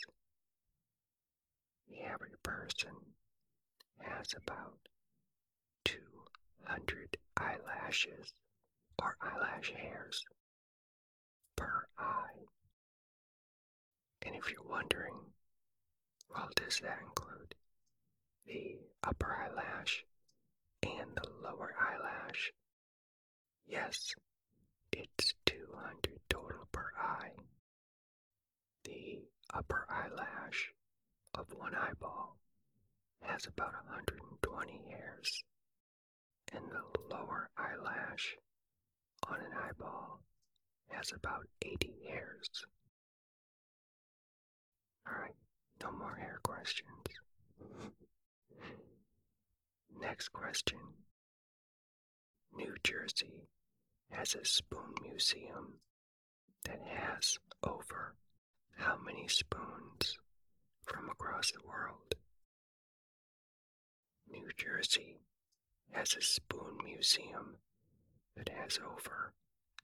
average 2.06 2.42
person 2.44 2.92
has 4.00 4.28
about 4.36 4.78
200 5.86 7.18
eyelashes 7.38 8.34
or 9.02 9.16
eyelash 9.22 9.72
hairs 9.76 10.24
per 11.56 11.86
eye. 11.98 12.46
And 14.26 14.36
if 14.36 14.52
you're 14.52 14.70
wondering, 14.70 15.16
well, 16.30 16.50
does 16.56 16.80
that 16.80 17.00
include 17.06 17.56
the 18.46 18.78
upper 19.04 19.36
eyelash 19.36 20.04
and 20.84 21.16
the 21.16 21.30
lower 21.44 21.74
eyelash? 21.80 22.52
Yes, 23.68 24.14
it's 24.92 25.34
200 25.46 26.20
total 26.30 26.68
per 26.72 26.92
eye. 26.98 27.32
The 28.84 29.20
upper 29.54 29.86
eyelash 29.90 30.74
of 31.36 31.48
one 31.58 31.74
eyeball 31.76 32.38
has 33.22 33.46
about 33.48 33.74
120 33.88 34.82
hairs, 34.90 35.44
and 36.54 36.64
the 36.70 37.16
lower 37.16 37.50
eyelash 37.58 38.36
on 39.28 39.38
an 39.40 39.52
eyeball 39.68 40.20
has 40.90 41.12
about 41.14 41.48
80 41.62 41.94
hairs. 42.08 42.50
Alright, 45.08 45.36
no 45.82 45.92
more 45.92 46.16
hair 46.16 46.40
questions. 46.44 46.90
Next 50.02 50.30
question. 50.30 50.80
New 52.56 52.76
Jersey 52.84 53.48
has 54.12 54.36
a 54.36 54.46
spoon 54.46 54.94
museum 55.02 55.80
that 56.66 56.82
has 56.86 57.40
over 57.64 58.14
how 58.78 58.98
many 59.04 59.28
spoons 59.28 60.20
from 60.86 61.10
across 61.10 61.52
the 61.52 61.68
world? 61.68 62.16
New 64.30 64.50
Jersey 64.58 65.20
has 65.92 66.16
a 66.16 66.22
spoon 66.22 66.78
museum 66.84 67.58
that 68.36 68.50
has 68.50 68.80
over 68.80 69.34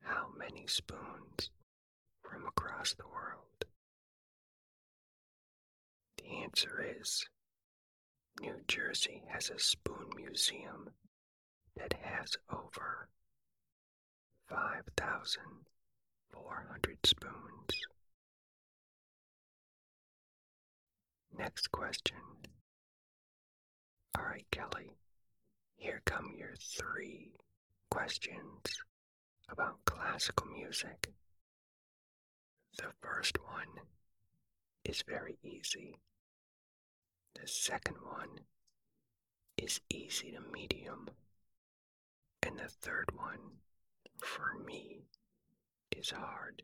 how 0.01 0.27
many 0.38 0.65
spoons 0.67 1.49
from 2.23 2.45
across 2.47 2.93
the 2.93 3.07
world? 3.07 3.65
The 6.17 6.29
answer 6.43 6.83
is 6.99 7.27
New 8.41 8.62
Jersey 8.67 9.23
has 9.27 9.49
a 9.49 9.59
spoon 9.59 10.09
museum 10.15 10.89
that 11.75 11.93
has 12.01 12.35
over 12.51 13.07
5,400 14.49 16.97
spoons. 17.05 17.88
Next 21.39 21.71
question. 21.71 22.17
Alright, 24.17 24.45
Kelly, 24.52 24.91
here 25.78 26.02
come 26.04 26.34
your 26.38 26.56
three 26.60 27.32
questions 27.89 28.65
about 29.49 29.86
classical 29.86 30.47
music. 30.47 31.08
The 32.78 32.91
first 33.02 33.38
one 33.41 33.86
is 34.84 35.02
very 35.08 35.38
easy. 35.41 35.95
The 37.39 37.47
second 37.47 37.95
one 38.04 38.41
is 39.58 39.80
easy 39.89 40.32
to 40.32 40.41
medium. 40.52 41.08
And 42.43 42.60
the 42.60 42.67
third 42.67 43.12
one, 43.15 43.39
for 44.21 44.62
me, 44.65 45.06
is 45.95 46.12
hard, 46.12 46.63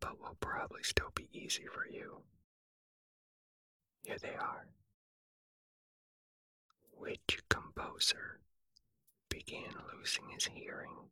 but 0.00 0.18
will 0.20 0.36
probably 0.40 0.82
still 0.82 1.12
be 1.14 1.28
easy 1.32 1.66
for 1.72 1.86
you. 1.88 2.22
Here 4.08 4.16
they 4.22 4.36
are. 4.40 4.66
Which 6.96 7.40
composer 7.50 8.40
began 9.28 9.74
losing 9.92 10.30
his 10.30 10.46
hearing 10.46 11.10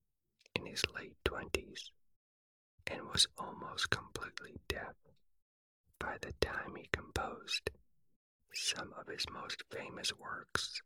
in 0.54 0.64
his 0.64 0.82
late 0.94 1.12
twenties 1.22 1.90
and 2.86 3.02
was 3.02 3.28
almost 3.36 3.90
completely 3.90 4.54
deaf 4.66 4.94
by 5.98 6.16
the 6.22 6.32
time 6.40 6.74
he 6.74 6.88
composed 6.90 7.68
some 8.54 8.94
of 8.98 9.08
his 9.08 9.26
most 9.30 9.62
famous 9.70 10.10
works, 10.16 10.80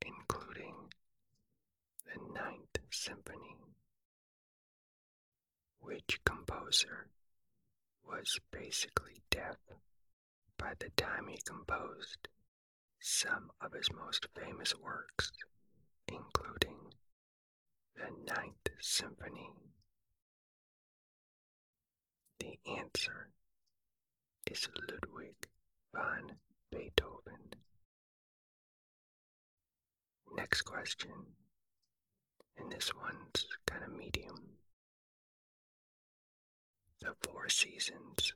including 0.00 0.76
the 2.06 2.32
Ninth 2.32 2.78
Symphony. 2.90 3.58
Which 5.80 6.20
composer 6.24 7.08
was 8.02 8.38
basically 8.50 9.20
deaf 9.30 9.58
by 10.58 10.72
the 10.78 10.90
time 10.96 11.28
he 11.28 11.38
composed 11.46 12.28
some 13.00 13.50
of 13.60 13.72
his 13.72 13.90
most 13.92 14.26
famous 14.34 14.74
works, 14.76 15.30
including 16.08 16.76
the 17.96 18.10
Ninth 18.32 18.68
Symphony. 18.80 19.50
The 22.40 22.58
answer 22.78 23.30
is 24.50 24.68
Ludwig 24.90 25.48
van 25.94 26.36
Beethoven. 26.70 27.54
Next 30.36 30.62
question, 30.62 31.10
and 32.56 32.70
this 32.70 32.92
one's 32.94 33.46
kind 33.66 33.84
of 33.84 33.92
medium. 33.92 34.36
The 37.00 37.14
Four 37.22 37.48
Seasons, 37.48 38.34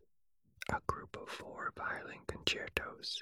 a 0.70 0.80
group 0.86 1.16
of 1.20 1.28
four 1.28 1.72
violin 1.76 2.20
concertos, 2.26 3.20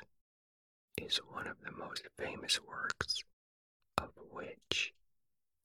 is 0.98 1.16
one 1.18 1.46
of 1.46 1.56
the 1.64 1.72
most 1.72 2.06
famous 2.18 2.60
works 2.62 3.22
of 3.98 4.10
which 4.30 4.92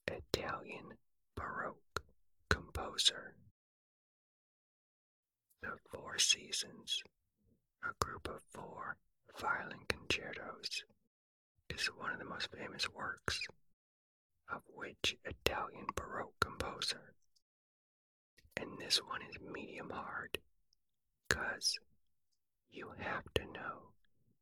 Italian 0.07 0.93
Baroque 1.35 2.01
composer. 2.49 3.35
The 5.61 5.77
Four 5.91 6.17
Seasons, 6.19 7.03
a 7.83 7.93
group 8.03 8.27
of 8.29 8.41
four 8.53 8.95
violin 9.39 9.79
concertos, 9.89 10.83
is 11.69 11.87
one 11.87 12.11
of 12.13 12.19
the 12.19 12.25
most 12.25 12.49
famous 12.51 12.89
works 12.89 13.41
of 14.53 14.61
which 14.73 15.17
Italian 15.25 15.87
Baroque 15.95 16.39
composer. 16.39 17.13
And 18.55 18.69
this 18.79 18.97
one 18.97 19.21
is 19.29 19.37
medium 19.51 19.89
hard, 19.89 20.37
cause 21.29 21.77
you 22.71 22.91
have 22.99 23.23
to 23.35 23.43
know 23.43 23.91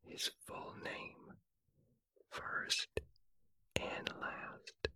his 0.05 0.29
full 0.45 0.73
name 0.83 1.35
first 2.29 2.87
and 3.75 4.09
last. 4.21 4.87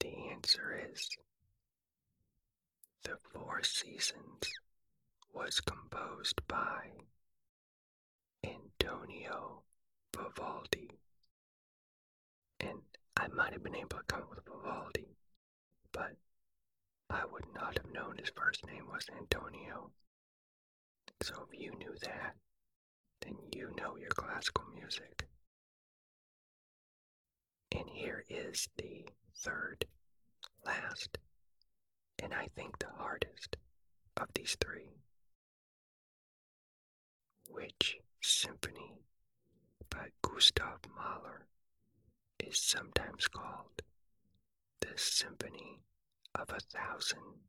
The 0.00 0.12
answer 0.32 0.80
is 0.92 1.08
The 3.04 3.16
Four 3.32 3.62
Seasons 3.62 4.50
was 5.32 5.60
composed 5.60 6.40
by 6.48 6.90
Antonio 8.44 9.62
Vivaldi. 10.16 10.90
And 12.60 12.80
I 13.16 13.28
might 13.28 13.52
have 13.52 13.62
been 13.62 13.76
able 13.76 13.98
to 13.98 14.04
come 14.06 14.22
up 14.22 14.30
with 14.30 14.44
Vivaldi, 14.44 15.08
but 15.92 16.16
I 17.10 17.24
would 17.32 17.46
not 17.54 17.76
have 17.76 17.92
known 17.92 18.18
his 18.18 18.30
first 18.36 18.64
name 18.66 18.86
was 18.88 19.06
Antonio. 19.18 19.90
So 21.22 21.46
if 21.52 21.58
you 21.60 21.72
knew 21.76 21.94
that, 22.02 22.36
then 23.20 23.36
you 23.52 23.74
know 23.76 23.96
your 23.96 24.10
classical 24.10 24.64
music. 24.74 25.26
And 27.72 27.88
here 27.90 28.24
is 28.28 28.68
the 28.76 29.06
third, 29.36 29.84
last, 30.64 31.18
and 32.22 32.32
I 32.32 32.48
think 32.54 32.78
the 32.78 32.88
hardest 32.96 33.56
of 34.16 34.28
these 34.34 34.56
three. 34.60 34.90
Which 37.48 37.98
symphony 38.20 38.98
by 39.90 40.08
Gustav 40.22 40.80
Mahler 40.96 41.46
is 42.38 42.60
sometimes 42.60 43.26
called 43.28 43.82
the 44.80 44.96
Symphony 44.96 45.80
of 46.34 46.50
a 46.50 46.60
Thousand 46.60 47.40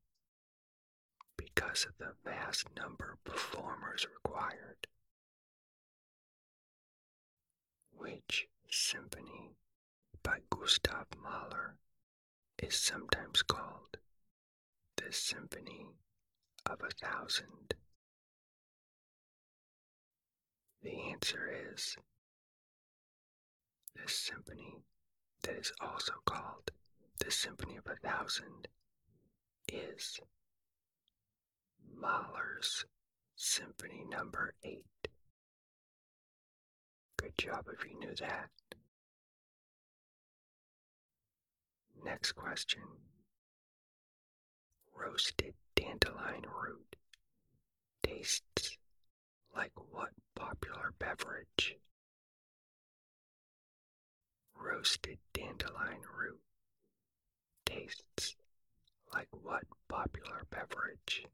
because 1.37 1.85
of 1.85 1.97
the 1.97 2.13
vast 2.23 2.67
number 2.75 3.13
of 3.13 3.23
performers 3.23 4.07
required. 4.23 4.87
Which 7.95 8.47
symphony 8.69 9.55
by 10.23 10.39
Gustav 10.49 11.07
Mahler 11.21 11.75
is 12.61 12.75
sometimes 12.75 13.43
called 13.43 13.97
the 14.97 15.11
Symphony 15.11 15.87
of 16.65 16.81
a 16.81 16.89
Thousand? 17.05 17.75
The 20.83 21.11
answer 21.11 21.51
is 21.73 21.95
this 23.95 24.15
symphony 24.15 24.83
that 25.43 25.55
is 25.55 25.71
also 25.79 26.13
called 26.25 26.71
the 27.23 27.29
Symphony 27.29 27.77
of 27.77 27.85
a 27.85 27.95
Thousand 28.07 28.67
is 29.71 30.19
Mahler's 31.95 32.85
Symphony 33.35 34.05
Number 34.09 34.55
8. 34.63 34.83
Good 37.17 37.37
job 37.37 37.67
if 37.71 37.87
you 37.87 37.99
knew 37.99 38.15
that. 38.19 38.49
Next 42.03 42.31
question. 42.31 42.81
Roasted 44.95 45.53
dandelion 45.75 46.45
root 46.63 46.95
tastes 48.01 48.77
like 49.55 49.73
what 49.75 50.09
popular 50.35 50.93
beverage? 50.97 51.75
Roasted 54.55 55.19
dandelion 55.33 56.01
root 56.17 56.41
tastes 57.71 58.35
like 59.13 59.27
what 59.31 59.63
popular 59.89 60.45
beverage? 60.49 61.25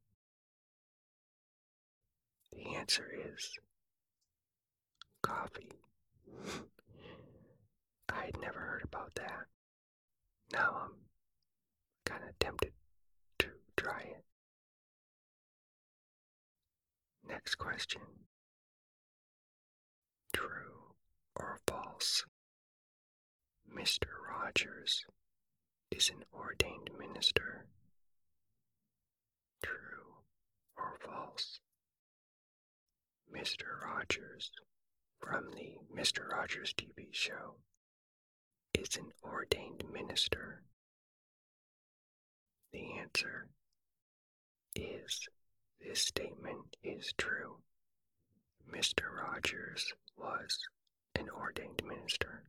The 2.51 2.75
answer 2.75 3.07
is 3.35 3.51
coffee. 5.21 5.71
I 8.09 8.25
had 8.25 8.39
never 8.41 8.59
heard 8.59 8.83
about 8.83 9.15
that. 9.15 9.45
Now 10.51 10.75
I'm 10.83 10.91
kind 12.05 12.23
of 12.27 12.37
tempted 12.39 12.71
to 13.39 13.47
try 13.75 14.01
it. 14.01 14.23
Next 17.27 17.55
question 17.55 18.01
True 20.33 20.93
or 21.35 21.59
false? 21.67 22.25
Mr. 23.75 24.07
Rogers 24.29 25.05
is 25.91 26.09
an 26.09 26.23
ordained 26.33 26.89
minister. 26.97 27.65
True 29.63 30.15
or 30.77 30.97
false? 30.99 31.59
Mr. 33.33 33.81
Rogers 33.83 34.51
from 35.19 35.51
the 35.51 35.75
Mr. 35.95 36.27
Rogers 36.29 36.73
TV 36.73 37.07
show 37.11 37.55
is 38.73 38.95
an 38.97 39.11
ordained 39.23 39.83
minister. 39.91 40.63
The 42.71 42.99
answer 42.99 43.47
is 44.75 45.27
this 45.79 46.01
statement 46.01 46.75
is 46.83 47.13
true. 47.17 47.57
Mr. 48.71 49.03
Rogers 49.09 49.93
was 50.17 50.59
an 51.15 51.29
ordained 51.29 51.81
minister. 51.85 52.43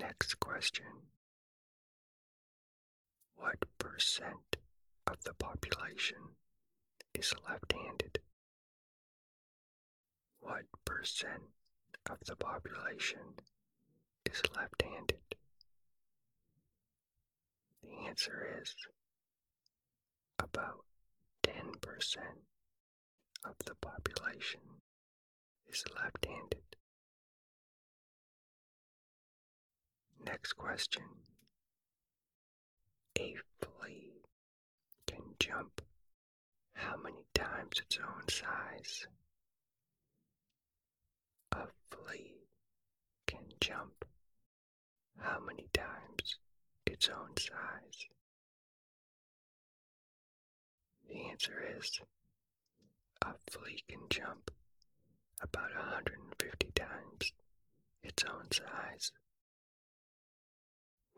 Next 0.00 0.40
question. 0.40 0.86
What 3.36 3.58
percent 3.78 4.56
of 5.06 5.22
the 5.24 5.34
population 5.34 6.36
is 7.14 7.34
left 7.46 7.70
handed? 7.72 8.18
What 10.40 10.64
percent 10.86 11.42
of 12.08 12.16
the 12.26 12.34
population 12.36 13.36
is 14.24 14.40
left 14.56 14.80
handed? 14.80 15.36
The 17.82 18.08
answer 18.08 18.58
is 18.62 18.74
about 20.38 20.86
10% 21.42 22.16
of 23.44 23.54
the 23.66 23.74
population 23.74 24.60
is 25.68 25.84
left 25.94 26.24
handed. 26.24 26.79
Next 30.24 30.52
question. 30.54 31.02
A 33.18 33.36
flea 33.60 34.22
can 35.06 35.22
jump 35.38 35.82
how 36.74 36.96
many 36.96 37.24
times 37.34 37.80
its 37.80 37.98
own 37.98 38.28
size? 38.28 39.06
A 41.52 41.66
flea 41.90 42.34
can 43.26 43.44
jump 43.60 44.04
how 45.18 45.40
many 45.40 45.68
times 45.72 46.38
its 46.86 47.08
own 47.08 47.36
size? 47.36 48.06
The 51.08 51.28
answer 51.30 51.64
is 51.78 52.00
a 53.22 53.34
flea 53.50 53.82
can 53.88 54.00
jump 54.10 54.50
about 55.42 55.74
150 55.74 56.70
times 56.74 57.32
its 58.02 58.24
own 58.24 58.50
size, 58.52 59.12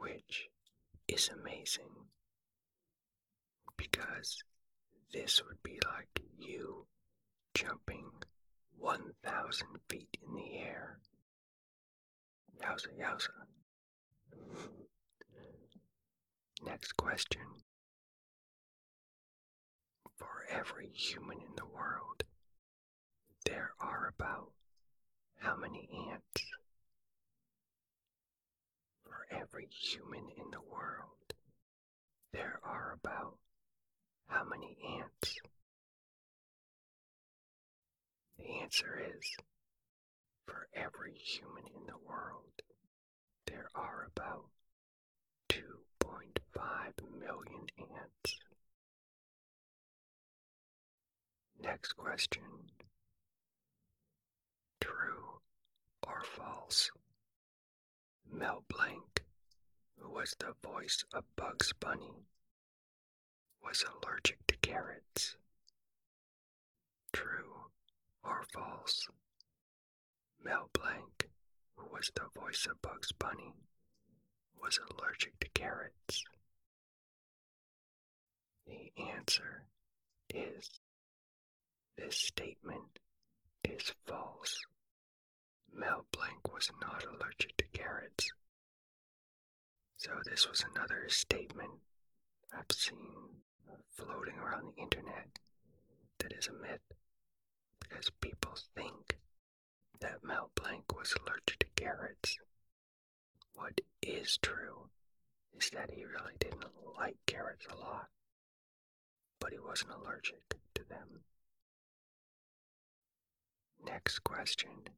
which 0.02 0.48
is 1.06 1.30
amazing 1.40 1.94
because 3.76 4.42
this 5.12 5.40
would 5.46 5.62
be 5.62 5.78
like 5.94 6.20
you 6.38 6.86
jumping 7.54 8.10
1,000 8.78 9.66
feet 9.88 10.16
in 10.26 10.34
the 10.34 10.58
air. 10.58 10.98
Yowza, 12.60 12.88
yowza. 13.00 13.28
Next 16.64 16.96
question. 16.96 17.42
For 20.16 20.46
every 20.50 20.88
human 20.88 21.38
in 21.38 21.54
the 21.56 21.66
world, 21.66 22.24
there 23.46 23.72
are 23.80 24.12
about 24.18 24.50
how 25.38 25.56
many 25.56 25.88
ants? 26.10 26.44
Every 29.40 29.66
human 29.70 30.28
in 30.36 30.50
the 30.50 30.60
world, 30.60 31.34
there 32.32 32.60
are 32.62 32.96
about 33.02 33.38
how 34.28 34.44
many 34.44 34.76
ants? 35.00 35.38
The 38.38 38.60
answer 38.62 39.00
is 39.16 39.36
for 40.46 40.68
every 40.74 41.14
human 41.14 41.64
in 41.74 41.86
the 41.86 41.98
world, 42.06 42.52
there 43.46 43.68
are 43.74 44.08
about 44.16 44.44
2.5 45.48 47.20
million 47.20 47.66
ants. 47.78 48.38
Next 51.60 51.92
question. 51.94 52.42
True 54.80 55.40
or 56.06 56.22
false? 56.24 56.90
Mel 58.30 58.64
Blanc, 58.68 59.01
was 60.22 60.36
the 60.38 60.54
voice 60.68 61.04
of 61.12 61.24
Bugs 61.34 61.72
Bunny, 61.80 62.22
was 63.60 63.84
allergic 63.84 64.38
to 64.46 64.54
carrots. 64.58 65.36
True 67.12 67.54
or 68.22 68.44
false? 68.54 69.08
Mel 70.40 70.70
Blanc, 70.74 71.28
who 71.74 71.88
was 71.92 72.12
the 72.14 72.40
voice 72.40 72.68
of 72.70 72.80
Bugs 72.82 73.10
Bunny, 73.10 73.52
was 74.62 74.78
allergic 74.92 75.40
to 75.40 75.48
carrots. 75.48 76.22
The 78.68 78.92
answer 79.02 79.64
is 80.32 80.70
this 81.98 82.16
statement 82.16 83.00
is 83.64 83.92
false. 84.06 84.56
Mel 85.74 86.06
Blanc 86.12 86.54
was 86.54 86.70
not 86.80 87.04
allergic 87.06 87.56
to 87.56 87.64
carrots. 87.72 88.30
So 90.02 90.10
this 90.24 90.48
was 90.48 90.64
another 90.74 91.04
statement 91.08 91.70
I've 92.52 92.64
seen 92.72 93.06
floating 93.94 94.34
around 94.36 94.72
the 94.74 94.82
internet 94.82 95.38
that 96.18 96.32
is 96.32 96.48
a 96.48 96.52
myth 96.54 96.80
because 97.78 98.10
people 98.20 98.56
think 98.74 99.16
that 100.00 100.24
Mel 100.24 100.50
Blanc 100.56 100.82
was 100.96 101.14
allergic 101.20 101.60
to 101.60 101.66
carrots. 101.76 102.36
What 103.54 103.80
is 104.02 104.38
true 104.42 104.88
is 105.56 105.70
that 105.70 105.92
he 105.92 106.04
really 106.04 106.34
didn't 106.40 106.64
like 106.98 107.18
carrots 107.26 107.66
a 107.70 107.76
lot, 107.76 108.08
but 109.38 109.52
he 109.52 109.60
wasn't 109.60 109.92
allergic 109.92 110.42
to 110.74 110.82
them. 110.88 111.20
Next 113.84 114.18
question. 114.24 114.88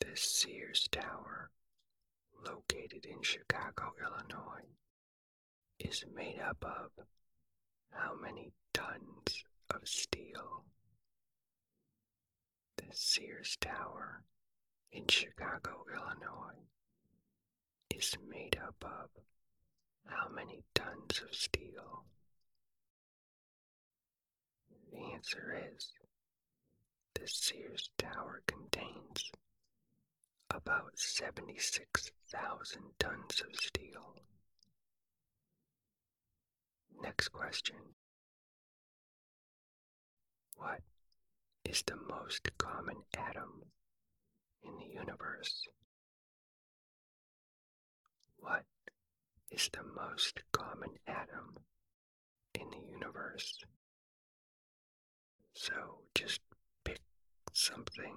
This 0.00 0.20
Sears 0.20 0.88
Tower, 0.90 1.50
located 2.44 3.06
in 3.06 3.22
Chicago, 3.22 3.92
Illinois, 4.02 4.66
is 5.78 6.04
made 6.14 6.40
up 6.40 6.64
of 6.64 7.04
how 7.90 8.14
many 8.20 8.52
tons 8.72 9.44
of 9.74 9.86
steel? 9.86 10.64
The 12.76 12.84
Sears 12.92 13.56
Tower 13.60 14.22
in 14.92 15.06
Chicago, 15.08 15.84
Illinois 15.94 16.60
is 17.94 18.16
made 18.28 18.58
up 18.66 18.76
of 18.82 19.10
how 20.06 20.28
many 20.34 20.62
tons 20.74 21.20
of 21.22 21.34
steel? 21.34 22.04
The 24.92 25.12
answer 25.14 25.56
is 25.76 25.92
the 27.14 27.26
Sears 27.26 27.90
Tower 27.98 28.42
contains 28.46 29.30
about 30.50 30.98
76,000 32.30 32.82
tons 32.98 33.42
of 33.46 33.56
steel. 33.60 34.14
Next 37.02 37.28
question. 37.28 37.76
What 40.54 40.80
is 41.64 41.82
the 41.86 41.96
most 41.96 42.48
common 42.58 42.96
atom 43.16 43.62
in 44.62 44.70
the 44.76 44.94
universe? 44.94 45.64
What 48.38 48.64
is 49.50 49.68
the 49.72 49.82
most 49.82 50.40
common 50.52 50.90
atom 51.08 51.56
in 52.54 52.70
the 52.70 52.92
universe? 52.92 53.58
So 55.54 56.02
just 56.14 56.40
pick 56.84 57.00
something 57.52 58.16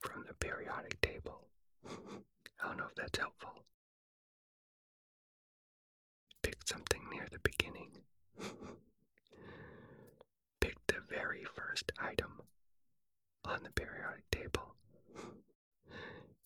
from 0.00 0.24
the 0.26 0.34
periodic 0.34 1.00
table. 1.00 1.46
I 2.64 2.68
don't 2.68 2.78
know 2.78 2.84
if 2.88 2.94
that's 2.94 3.18
helpful. 3.18 3.50
Pick 6.42 6.56
something 6.66 7.02
near 7.12 7.26
the 7.30 7.38
beginning. 7.40 7.90
Pick 10.60 10.76
the 10.86 11.00
very 11.08 11.44
first 11.54 11.92
item 11.98 12.40
on 13.44 13.62
the 13.64 13.70
periodic 13.70 14.30
table? 14.30 14.74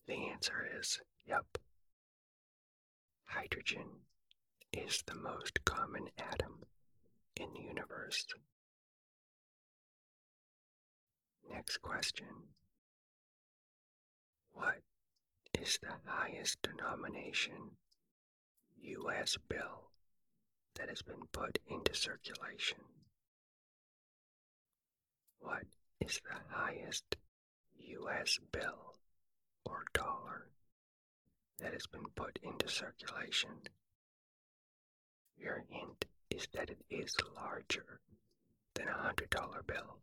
The 0.08 0.28
answer 0.32 0.66
is 0.80 0.98
yep. 1.24 1.46
Hydrogen 3.26 3.86
is 4.72 5.04
the 5.06 5.14
most 5.14 5.64
common 5.64 6.08
atom 6.18 6.64
in 7.36 7.46
the 7.54 7.60
universe. 7.60 8.26
Next 11.48 11.76
question. 11.78 12.26
What 14.52 14.80
is 15.60 15.78
the 15.82 15.94
highest 16.06 16.62
denomination 16.62 17.72
U.S. 18.80 19.36
bill 19.48 19.90
that 20.76 20.88
has 20.88 21.02
been 21.02 21.22
put 21.32 21.58
into 21.68 21.94
circulation? 21.94 22.78
What 25.40 25.64
is 26.00 26.20
the 26.24 26.38
highest 26.56 27.16
U.S. 27.78 28.38
bill 28.52 28.94
or 29.64 29.84
dollar 29.92 30.48
that 31.58 31.72
has 31.72 31.86
been 31.86 32.06
put 32.14 32.38
into 32.42 32.68
circulation? 32.68 33.50
Your 35.36 35.64
hint 35.68 36.04
is 36.30 36.46
that 36.54 36.70
it 36.70 36.78
is 36.90 37.14
larger 37.36 38.00
than 38.74 38.88
a 38.88 38.92
hundred 38.92 39.30
dollar 39.30 39.62
bill. 39.66 39.98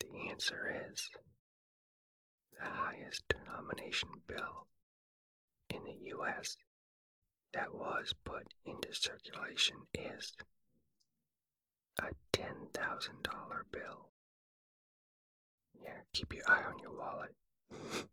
The 0.00 0.30
answer 0.30 0.82
is 0.90 1.10
the 2.60 2.66
highest 2.70 3.22
denomination 3.28 4.08
bill 4.26 4.66
in 5.70 5.82
the 5.84 5.96
U.S. 6.08 6.56
that 7.54 7.72
was 7.74 8.14
put 8.24 8.46
into 8.66 8.88
circulation 8.92 9.76
is 9.94 10.32
a 12.00 12.08
$10,000 12.32 12.72
bill. 13.72 14.10
Yeah, 15.82 15.90
keep 16.12 16.34
your 16.34 16.44
eye 16.48 16.64
on 16.64 16.78
your 16.82 16.96
wallet 16.96 17.34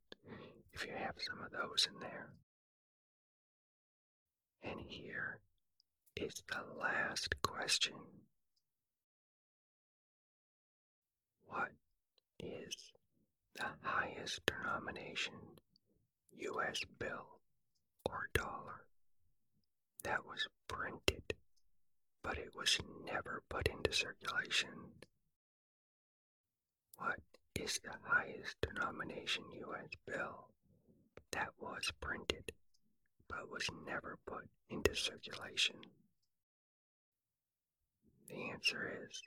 if 0.73 0.85
you 0.85 0.93
have 0.97 1.15
some 1.17 1.39
of 1.45 1.51
those 1.51 1.87
in 1.93 1.99
there. 1.99 2.29
And 4.63 4.79
here 4.87 5.39
is 6.15 6.33
the 6.49 6.79
last 6.79 7.35
question. 7.41 7.93
What 11.45 11.71
is 12.39 12.75
the 13.58 13.66
highest 13.82 14.39
denomination 14.45 15.34
US 16.38 16.82
bill 16.99 17.39
or 18.05 18.30
dollar 18.34 18.86
that 20.03 20.24
was 20.26 20.47
printed, 20.68 21.34
but 22.24 22.38
it 22.38 22.53
was 22.55 22.78
never 23.03 23.41
put 23.49 23.68
into 23.68 23.91
circulation? 23.91 24.70
What 26.97 27.20
is 27.55 27.80
the 27.84 27.95
highest 28.03 28.55
denomination 28.62 29.43
US 29.53 29.89
bill 30.05 30.49
that 31.32 31.49
was 31.60 31.91
printed, 31.99 32.51
but 33.28 33.49
was 33.49 33.68
never 33.88 34.20
put 34.28 34.47
into 34.70 34.95
circulation? 34.95 35.78
The 38.28 38.51
answer 38.51 39.08
is 39.10 39.22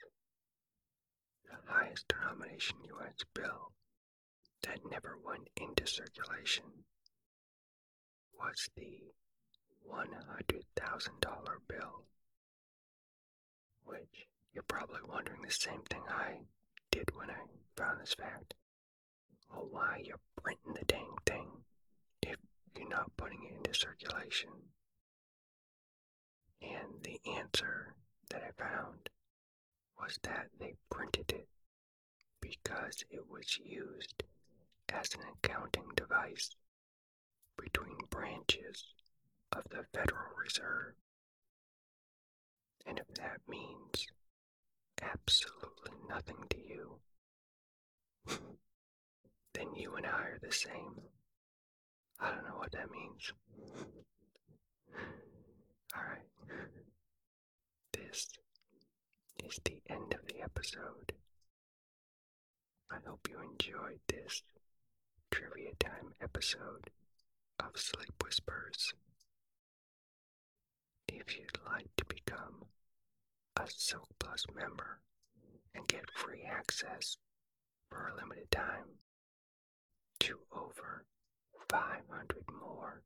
the 1.43 1.57
highest 1.67 2.07
denomination 2.07 2.77
US 2.85 3.25
bill 3.33 3.73
that 4.63 4.79
never 4.89 5.17
went 5.23 5.49
into 5.57 5.87
circulation 5.87 6.63
was 8.37 8.69
the 8.75 9.13
$100,000 9.89 11.67
bill. 11.67 12.03
Which 13.83 14.27
you're 14.53 14.63
probably 14.63 15.01
wondering 15.07 15.41
the 15.41 15.51
same 15.51 15.81
thing 15.89 16.03
I 16.09 16.39
did 16.91 17.09
when 17.15 17.29
I 17.29 17.35
found 17.75 18.01
this 18.01 18.13
fact. 18.13 18.53
Well, 19.49 19.67
why 19.69 20.01
you're 20.03 20.19
printing 20.41 20.73
the 20.73 20.85
dang 20.85 21.15
thing 21.25 21.47
if 22.21 22.37
you're 22.77 22.87
not 22.89 23.15
putting 23.17 23.43
it 23.43 23.57
into 23.57 23.73
circulation? 23.73 24.49
And 26.61 27.03
the 27.03 27.19
answer 27.37 27.95
that 28.29 28.43
I 28.43 28.51
found 28.61 29.09
was 29.99 30.19
that 30.23 30.47
they 30.59 30.73
printed 30.89 31.31
it 31.31 31.47
because 32.39 33.03
it 33.09 33.29
was 33.29 33.57
used 33.63 34.23
as 34.93 35.13
an 35.13 35.21
accounting 35.43 35.89
device 35.95 36.55
between 37.57 37.97
branches 38.09 38.85
of 39.51 39.63
the 39.69 39.83
Federal 39.93 40.33
Reserve. 40.43 40.93
And 42.85 42.99
if 42.99 43.07
that 43.15 43.39
means 43.47 44.07
absolutely 45.01 45.91
nothing 46.09 46.43
to 46.49 46.57
you, 46.57 46.99
then 49.53 49.73
you 49.75 49.95
and 49.95 50.05
I 50.05 50.09
are 50.09 50.39
the 50.41 50.51
same. 50.51 51.01
I 52.19 52.29
don't 52.31 52.43
know 52.43 52.57
what 52.57 52.71
that 52.71 52.91
means. 52.91 53.31
Alright. 55.95 56.21
This 57.93 58.29
is 59.43 59.59
the 59.63 59.81
end 59.89 60.13
of 60.13 60.25
the 60.27 60.41
episode. 60.43 61.13
I 62.91 62.97
hope 63.05 63.27
you 63.29 63.37
enjoyed 63.39 63.99
this 64.07 64.43
trivia 65.31 65.71
time 65.79 66.13
episode 66.21 66.89
of 67.59 67.71
Sleep 67.79 68.11
Whispers. 68.23 68.93
If 71.07 71.37
you'd 71.37 71.57
like 71.65 71.89
to 71.97 72.05
become 72.05 72.65
a 73.57 73.63
Silk 73.67 74.09
Plus 74.19 74.45
member 74.53 74.99
and 75.73 75.87
get 75.87 76.11
free 76.13 76.43
access 76.43 77.17
for 77.89 78.09
a 78.09 78.15
limited 78.21 78.51
time 78.51 78.99
to 80.19 80.39
over 80.53 81.05
500 81.69 82.43
more 82.61 83.01